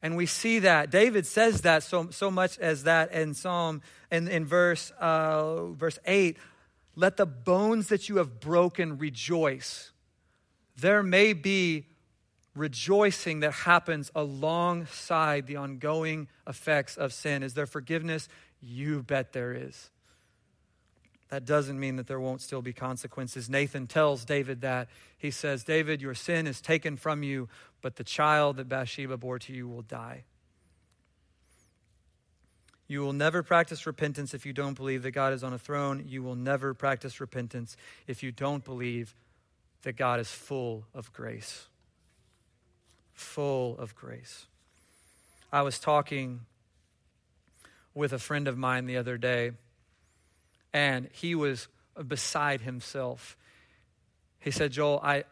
And 0.00 0.16
we 0.16 0.26
see 0.26 0.60
that. 0.60 0.90
David 0.90 1.26
says 1.26 1.62
that 1.62 1.82
so, 1.82 2.10
so 2.10 2.30
much 2.30 2.58
as 2.60 2.84
that 2.84 3.12
in 3.12 3.34
Psalm, 3.34 3.82
in, 4.10 4.28
in 4.28 4.44
verse, 4.46 4.92
uh, 5.00 5.66
verse 5.66 5.98
8 6.06 6.38
let 6.98 7.18
the 7.18 7.26
bones 7.26 7.88
that 7.88 8.08
you 8.08 8.16
have 8.16 8.40
broken 8.40 8.96
rejoice 8.96 9.92
there 10.76 11.02
may 11.02 11.32
be 11.32 11.86
rejoicing 12.54 13.40
that 13.40 13.52
happens 13.52 14.10
alongside 14.14 15.46
the 15.46 15.56
ongoing 15.56 16.28
effects 16.46 16.96
of 16.96 17.12
sin. 17.12 17.42
Is 17.42 17.54
there 17.54 17.66
forgiveness? 17.66 18.28
You 18.60 19.02
bet 19.02 19.32
there 19.32 19.52
is. 19.52 19.90
That 21.28 21.44
doesn't 21.44 21.78
mean 21.78 21.96
that 21.96 22.06
there 22.06 22.20
won't 22.20 22.40
still 22.40 22.62
be 22.62 22.72
consequences. 22.72 23.50
Nathan 23.50 23.86
tells 23.86 24.24
David 24.24 24.60
that. 24.60 24.88
He 25.18 25.30
says, 25.30 25.64
David, 25.64 26.00
your 26.00 26.14
sin 26.14 26.46
is 26.46 26.60
taken 26.60 26.96
from 26.96 27.22
you, 27.22 27.48
but 27.82 27.96
the 27.96 28.04
child 28.04 28.56
that 28.56 28.68
Bathsheba 28.68 29.16
bore 29.16 29.38
to 29.40 29.52
you 29.52 29.68
will 29.68 29.82
die. 29.82 30.24
You 32.88 33.00
will 33.00 33.12
never 33.12 33.42
practice 33.42 33.86
repentance 33.86 34.32
if 34.32 34.46
you 34.46 34.52
don't 34.52 34.74
believe 34.74 35.02
that 35.02 35.10
God 35.10 35.32
is 35.32 35.42
on 35.42 35.52
a 35.52 35.58
throne. 35.58 36.04
You 36.06 36.22
will 36.22 36.36
never 36.36 36.72
practice 36.72 37.20
repentance 37.20 37.76
if 38.06 38.22
you 38.22 38.30
don't 38.30 38.64
believe 38.64 39.12
that 39.86 39.94
God 39.94 40.18
is 40.18 40.28
full 40.28 40.84
of 40.94 41.12
grace. 41.12 41.68
Full 43.14 43.78
of 43.78 43.94
grace. 43.94 44.46
I 45.52 45.62
was 45.62 45.78
talking 45.78 46.40
with 47.94 48.12
a 48.12 48.18
friend 48.18 48.48
of 48.48 48.58
mine 48.58 48.86
the 48.86 48.96
other 48.96 49.16
day, 49.16 49.52
and 50.72 51.08
he 51.12 51.36
was 51.36 51.68
beside 52.08 52.62
himself. 52.62 53.36
He 54.40 54.50
said, 54.50 54.72
Joel, 54.72 54.98
I, 55.04 55.22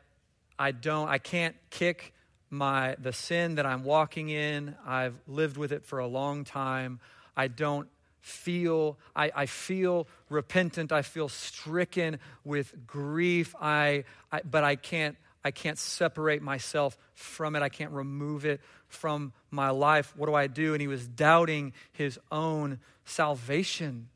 I 0.56 0.70
don't, 0.70 1.08
I 1.08 1.18
can't 1.18 1.56
kick 1.70 2.14
my 2.48 2.94
the 3.00 3.12
sin 3.12 3.56
that 3.56 3.66
I'm 3.66 3.82
walking 3.82 4.28
in. 4.28 4.76
I've 4.86 5.16
lived 5.26 5.56
with 5.56 5.72
it 5.72 5.84
for 5.84 5.98
a 5.98 6.06
long 6.06 6.44
time. 6.44 7.00
I 7.36 7.48
don't 7.48 7.88
feel 8.24 8.96
I, 9.14 9.30
I 9.36 9.46
feel 9.46 10.08
repentant 10.30 10.92
i 10.92 11.02
feel 11.02 11.28
stricken 11.28 12.18
with 12.42 12.86
grief. 12.86 13.54
I, 13.60 14.04
I 14.32 14.40
but 14.50 14.64
i 14.64 14.76
can't 14.76 15.16
i 15.44 15.50
can't 15.50 15.78
separate 15.78 16.40
myself 16.40 16.96
from 17.12 17.54
it. 17.54 17.62
I 17.62 17.68
can't 17.68 17.92
remove 17.92 18.46
it 18.46 18.62
from 18.88 19.34
my 19.50 19.68
life. 19.68 20.14
What 20.16 20.26
do 20.26 20.34
i 20.34 20.46
do? 20.46 20.72
And 20.72 20.80
he 20.80 20.88
was 20.88 21.06
doubting 21.06 21.74
his 21.92 22.18
own 22.32 22.80
salvation. 23.04 24.08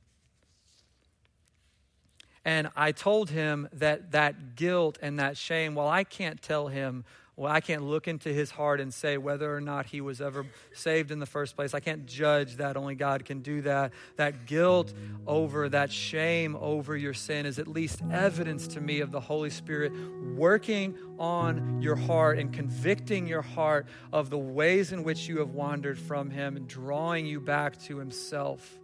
And 2.46 2.70
i 2.74 2.92
told 2.92 3.28
him 3.28 3.68
that 3.74 4.12
that 4.12 4.56
guilt 4.56 4.96
and 5.02 5.18
that 5.18 5.36
shame 5.36 5.74
well 5.74 5.88
i 5.88 6.02
can't 6.02 6.40
tell 6.40 6.68
him 6.68 7.04
well, 7.38 7.52
I 7.52 7.60
can't 7.60 7.84
look 7.84 8.08
into 8.08 8.30
his 8.30 8.50
heart 8.50 8.80
and 8.80 8.92
say 8.92 9.16
whether 9.16 9.54
or 9.54 9.60
not 9.60 9.86
he 9.86 10.00
was 10.00 10.20
ever 10.20 10.44
saved 10.72 11.12
in 11.12 11.20
the 11.20 11.26
first 11.26 11.54
place. 11.54 11.72
I 11.72 11.78
can't 11.78 12.04
judge 12.04 12.56
that. 12.56 12.76
Only 12.76 12.96
God 12.96 13.24
can 13.24 13.42
do 13.42 13.62
that. 13.62 13.92
That 14.16 14.46
guilt 14.46 14.92
over, 15.24 15.68
that 15.68 15.92
shame 15.92 16.56
over 16.60 16.96
your 16.96 17.14
sin 17.14 17.46
is 17.46 17.60
at 17.60 17.68
least 17.68 18.02
evidence 18.10 18.66
to 18.68 18.80
me 18.80 18.98
of 18.98 19.12
the 19.12 19.20
Holy 19.20 19.50
Spirit 19.50 19.92
working 20.34 20.98
on 21.20 21.80
your 21.80 21.94
heart 21.94 22.40
and 22.40 22.52
convicting 22.52 23.28
your 23.28 23.42
heart 23.42 23.86
of 24.12 24.30
the 24.30 24.38
ways 24.38 24.90
in 24.90 25.04
which 25.04 25.28
you 25.28 25.38
have 25.38 25.50
wandered 25.50 25.96
from 25.96 26.30
him 26.30 26.56
and 26.56 26.66
drawing 26.66 27.24
you 27.24 27.40
back 27.40 27.80
to 27.82 27.98
himself. 27.98 28.80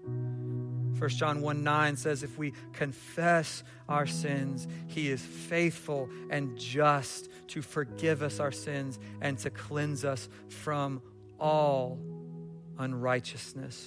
1 1.04 1.10
John 1.10 1.42
1 1.42 1.62
9 1.62 1.96
says, 1.96 2.22
If 2.22 2.38
we 2.38 2.54
confess 2.72 3.62
our 3.90 4.06
sins, 4.06 4.66
he 4.86 5.10
is 5.10 5.20
faithful 5.20 6.08
and 6.30 6.56
just 6.56 7.28
to 7.48 7.60
forgive 7.60 8.22
us 8.22 8.40
our 8.40 8.50
sins 8.50 8.98
and 9.20 9.36
to 9.40 9.50
cleanse 9.50 10.06
us 10.06 10.30
from 10.48 11.02
all 11.38 11.98
unrighteousness. 12.78 13.86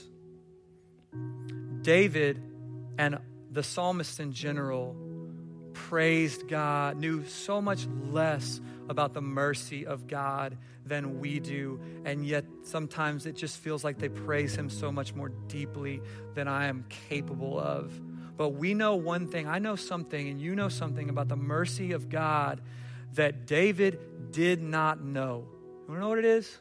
David 1.81 2.39
and 2.99 3.17
the 3.51 3.63
psalmist 3.63 4.19
in 4.19 4.31
general 4.31 4.95
praised 5.73 6.47
God, 6.47 6.97
knew 6.97 7.25
so 7.25 7.59
much 7.63 7.87
less 8.11 8.61
about 8.89 9.13
the 9.13 9.21
mercy 9.21 9.85
of 9.85 10.07
God 10.07 10.57
than 10.85 11.19
we 11.19 11.39
do. 11.39 11.79
And 12.05 12.25
yet, 12.25 12.45
sometimes 12.63 13.25
it 13.25 13.35
just 13.35 13.57
feels 13.57 13.83
like 13.83 13.97
they 13.97 14.09
praise 14.09 14.55
Him 14.55 14.69
so 14.69 14.91
much 14.91 15.13
more 15.13 15.29
deeply 15.47 16.01
than 16.33 16.47
I 16.47 16.67
am 16.67 16.85
capable 17.09 17.59
of. 17.59 17.91
But 18.37 18.49
we 18.49 18.73
know 18.73 18.95
one 18.95 19.27
thing 19.27 19.47
I 19.47 19.59
know 19.59 19.75
something, 19.75 20.29
and 20.29 20.39
you 20.39 20.55
know 20.55 20.69
something 20.69 21.09
about 21.09 21.27
the 21.27 21.35
mercy 21.35 21.91
of 21.91 22.09
God 22.09 22.61
that 23.13 23.47
David 23.47 24.31
did 24.31 24.61
not 24.61 25.03
know. 25.03 25.47
You 25.47 25.85
want 25.87 25.97
to 25.97 25.99
know 25.99 26.09
what 26.09 26.19
it 26.19 26.25
is? 26.25 26.57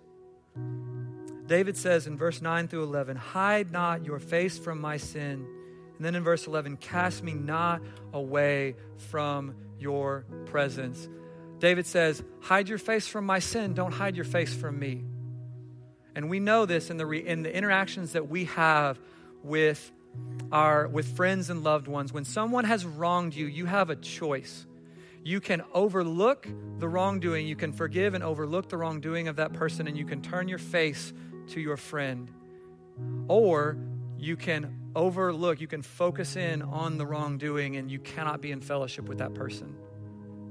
David 1.47 1.77
says 1.77 2.07
in 2.07 2.17
verse 2.17 2.43
9 2.43 2.69
through 2.69 2.83
11, 2.85 3.17
Hide 3.17 3.71
not 3.71 4.05
your 4.05 4.19
face 4.19 4.59
from 4.59 4.81
my 4.81 4.97
sin. 4.97 5.47
And 5.97 6.05
then 6.05 6.15
in 6.15 6.25
verse 6.25 6.47
11, 6.47 6.79
Cast 6.79 7.23
me 7.23 7.35
not 7.35 7.83
away 8.13 8.75
from 8.97 9.55
your 9.79 10.25
presence. 10.47 11.09
David 11.59 11.87
says, 11.87 12.23
Hide 12.41 12.69
your 12.69 12.79
face 12.79 13.09
from 13.09 13.27
my 13.27 13.39
sin, 13.39 13.75
don't 13.75 13.93
hide 13.93 14.17
your 14.17 14.25
face 14.25 14.55
from 14.55 14.79
me. 14.79 15.05
And 16.15 16.31
we 16.31 16.41
know 16.41 16.65
this 16.67 16.91
in 16.91 16.97
the, 16.97 17.07
re, 17.07 17.27
in 17.27 17.43
the 17.43 17.55
interactions 17.55 18.13
that 18.13 18.29
we 18.29 18.45
have 18.47 18.99
with, 19.43 19.93
our, 20.51 20.89
with 20.89 21.15
friends 21.17 21.51
and 21.51 21.63
loved 21.63 21.89
ones. 21.89 22.13
When 22.13 22.25
someone 22.25 22.65
has 22.65 22.85
wronged 22.87 23.35
you, 23.35 23.47
you 23.47 23.67
have 23.67 23.91
a 23.91 23.97
choice. 23.97 24.67
you 25.27 25.41
can 25.41 25.61
overlook 25.75 26.47
the 26.79 26.89
wrongdoing, 26.89 27.49
you 27.49 27.57
can 27.57 27.73
forgive 27.73 28.15
and 28.15 28.23
overlook 28.23 28.69
the 28.69 28.77
wrongdoing 28.77 29.27
of 29.27 29.37
that 29.37 29.53
person, 29.53 29.89
and 29.89 29.99
you 29.99 30.05
can 30.05 30.23
turn 30.23 30.47
your 30.47 30.59
face 30.59 31.13
to 31.49 31.61
your 31.61 31.77
friend. 31.77 32.31
Or 33.27 33.77
you 34.17 34.37
can 34.37 34.91
overlook, 34.95 35.61
you 35.61 35.67
can 35.67 35.83
focus 35.83 36.37
in 36.37 36.63
on 36.63 36.97
the 36.97 37.05
wrongdoing, 37.05 37.75
and 37.75 37.91
you 37.91 37.99
cannot 37.99 38.41
be 38.41 38.53
in 38.53 38.61
fellowship 38.61 39.09
with 39.09 39.19
that 39.19 39.35
person. 39.35 39.75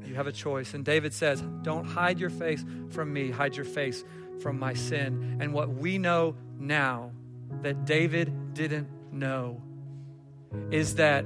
You 0.07 0.15
have 0.15 0.27
a 0.27 0.31
choice. 0.31 0.73
And 0.73 0.85
David 0.85 1.13
says, 1.13 1.41
Don't 1.61 1.85
hide 1.85 2.19
your 2.19 2.29
face 2.29 2.63
from 2.89 3.11
me, 3.11 3.31
hide 3.31 3.55
your 3.55 3.65
face 3.65 4.03
from 4.41 4.59
my 4.59 4.73
sin. 4.73 5.37
And 5.39 5.53
what 5.53 5.69
we 5.69 5.97
know 5.97 6.35
now 6.59 7.11
that 7.61 7.85
David 7.85 8.53
didn't 8.53 8.87
know 9.11 9.61
is 10.71 10.95
that 10.95 11.25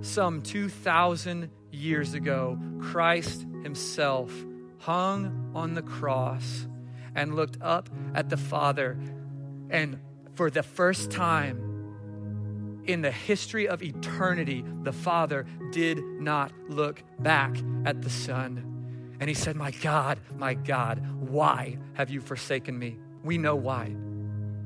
some 0.00 0.42
2,000 0.42 1.50
years 1.70 2.14
ago, 2.14 2.58
Christ 2.80 3.46
Himself 3.62 4.32
hung 4.78 5.52
on 5.54 5.74
the 5.74 5.82
cross 5.82 6.66
and 7.14 7.36
looked 7.36 7.58
up 7.60 7.88
at 8.14 8.28
the 8.28 8.36
Father. 8.36 8.98
And 9.70 10.00
for 10.34 10.50
the 10.50 10.62
first 10.62 11.10
time, 11.10 11.61
in 12.86 13.02
the 13.02 13.10
history 13.10 13.68
of 13.68 13.82
eternity, 13.82 14.64
the 14.82 14.92
Father 14.92 15.46
did 15.70 15.98
not 15.98 16.52
look 16.68 17.02
back 17.18 17.56
at 17.84 18.02
the 18.02 18.10
Son. 18.10 19.16
And 19.20 19.28
he 19.28 19.34
said, 19.34 19.56
My 19.56 19.70
God, 19.70 20.18
my 20.36 20.54
God, 20.54 21.00
why 21.20 21.78
have 21.94 22.10
you 22.10 22.20
forsaken 22.20 22.78
me? 22.78 22.98
We 23.22 23.38
know 23.38 23.54
why. 23.54 23.94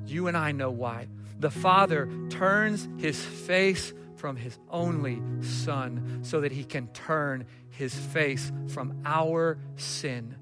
You 0.07 0.29
and 0.29 0.37
I 0.37 0.53
know 0.53 0.71
why. 0.71 1.09
The 1.39 1.51
Father 1.51 2.09
turns 2.31 2.89
his 2.99 3.23
face 3.23 3.93
from 4.17 4.37
his 4.37 4.59
only 4.71 5.21
Son 5.43 6.21
so 6.23 6.41
that 6.41 6.53
he 6.53 6.65
can 6.65 6.89
turn 6.89 7.45
his 7.71 7.95
face 7.95 8.51
from 8.69 9.03
our 9.05 9.59
sin. 9.77 10.37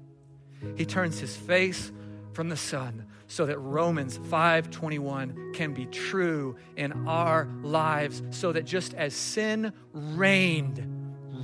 He 0.77 0.85
turns 0.85 1.19
his 1.19 1.35
face 1.35 1.91
from 2.31 2.49
the 2.49 2.57
Son 2.57 3.05
so 3.27 3.45
that 3.45 3.57
Romans 3.59 4.17
5:21 4.29 5.53
can 5.53 5.73
be 5.73 5.85
true 5.85 6.55
in 6.75 7.07
our 7.07 7.47
lives 7.63 8.21
so 8.29 8.51
that 8.51 8.65
just 8.65 8.93
as 8.93 9.13
sin 9.13 9.73
reigned 9.93 10.91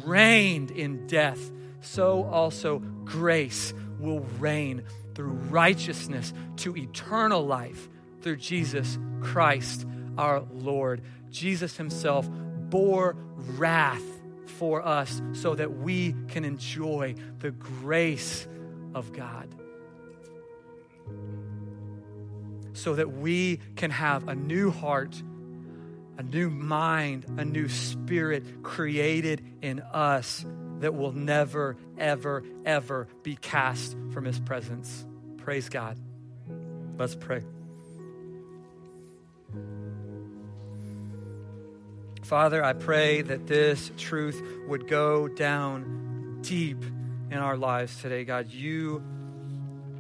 reigned 0.06 0.72
in 0.72 1.06
death 1.08 1.52
so 1.82 2.24
also 2.26 2.80
grace 3.04 3.74
will 4.00 4.22
reign 4.40 4.84
through 5.16 5.32
righteousness 5.32 6.34
to 6.58 6.76
eternal 6.76 7.46
life 7.46 7.90
through 8.22 8.38
Jesus 8.38 8.98
Christ 9.22 9.86
our 10.18 10.42
Lord. 10.52 11.02
Jesus 11.30 11.78
himself 11.78 12.30
bore 12.70 13.16
wrath 13.36 14.04
for 14.46 14.86
us 14.86 15.22
so 15.34 15.56
that 15.56 15.72
we 15.72 16.16
can 16.28 16.46
enjoy 16.46 17.16
the 17.40 17.52
grace 17.52 18.48
of 18.94 19.12
God 19.14 19.48
so 22.74 22.96
that 22.96 23.12
we 23.12 23.60
can 23.76 23.92
have 23.92 24.28
a 24.28 24.36
new 24.36 24.72
heart, 24.72 25.22
a 26.18 26.24
new 26.24 26.50
mind, 26.50 27.26
a 27.38 27.46
new 27.46 27.68
spirit 27.70 28.64
created 28.64 29.44
in 29.62 29.80
us 29.80 30.46
that 30.80 30.96
will 30.96 31.12
never, 31.12 31.78
ever, 31.98 32.44
ever 32.66 33.08
be 33.24 33.36
cast 33.36 33.96
from 34.12 34.26
His 34.26 34.40
presence. 34.40 35.06
Praise 35.38 35.70
God. 35.70 35.98
Let's 36.98 37.16
pray. 37.16 37.42
Father, 42.24 42.64
I 42.64 42.74
pray 42.74 43.22
that 43.24 43.48
this 43.48 43.92
truth 43.98 44.42
would 44.68 44.88
go 44.88 45.28
down 45.28 46.40
deep 46.42 46.82
in 47.30 47.38
our 47.38 47.58
lives 47.58 48.00
today, 48.02 48.24
God. 48.24 48.52
You 48.52 49.04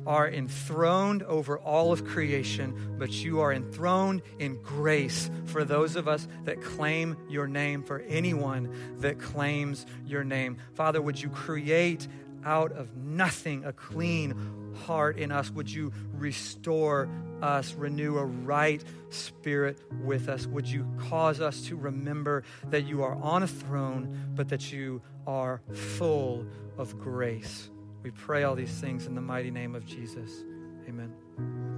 are 0.06 0.28
enthroned 0.28 1.24
over 1.24 1.58
all 1.60 1.92
of 1.92 2.06
creation, 2.06 2.96
but 2.98 3.12
you 3.12 3.40
are 3.42 3.54
enthroned 3.54 4.22
in 4.40 4.62
grace 4.62 5.30
for 5.46 5.64
those 5.64 5.96
of 5.96 6.08
us 6.08 6.28
that 6.46 6.62
claim 6.62 7.18
your 7.30 7.48
name, 7.48 7.84
for 7.84 8.00
anyone 8.08 8.74
that 9.00 9.20
claims 9.20 9.86
your 10.06 10.24
name. 10.24 10.58
Father, 10.74 11.02
would 11.02 11.22
you 11.22 11.30
create 11.30 12.08
out 12.44 12.72
of 12.72 12.96
nothing 12.98 13.66
a 13.66 13.74
clean 13.74 14.74
heart 14.86 15.18
in 15.18 15.32
us? 15.32 15.52
Would 15.52 15.70
you 15.70 15.92
restore 16.14 17.10
us, 17.42 17.74
renew 17.74 18.18
a 18.18 18.26
right 18.26 18.84
spirit 19.10 19.80
with 20.04 20.30
us? 20.30 20.48
Would 20.48 20.68
you 20.68 20.88
cause 21.10 21.42
us 21.42 21.62
to 21.68 21.76
remember 21.76 22.44
that 22.70 22.86
you 22.86 23.04
are 23.04 23.16
on 23.16 23.44
a 23.44 23.48
throne, 23.48 24.32
but 24.36 24.50
that 24.50 24.72
you 24.72 25.02
are 25.28 25.62
full 25.74 26.46
of 26.78 27.00
grace? 27.00 27.70
We 28.04 28.12
pray 28.12 28.44
all 28.44 28.56
these 28.56 28.72
things 28.72 29.06
in 29.06 29.16
the 29.16 29.22
mighty 29.22 29.52
name 29.52 29.76
of 29.76 29.86
Jesus. 29.86 30.44
Amen. 30.88 31.71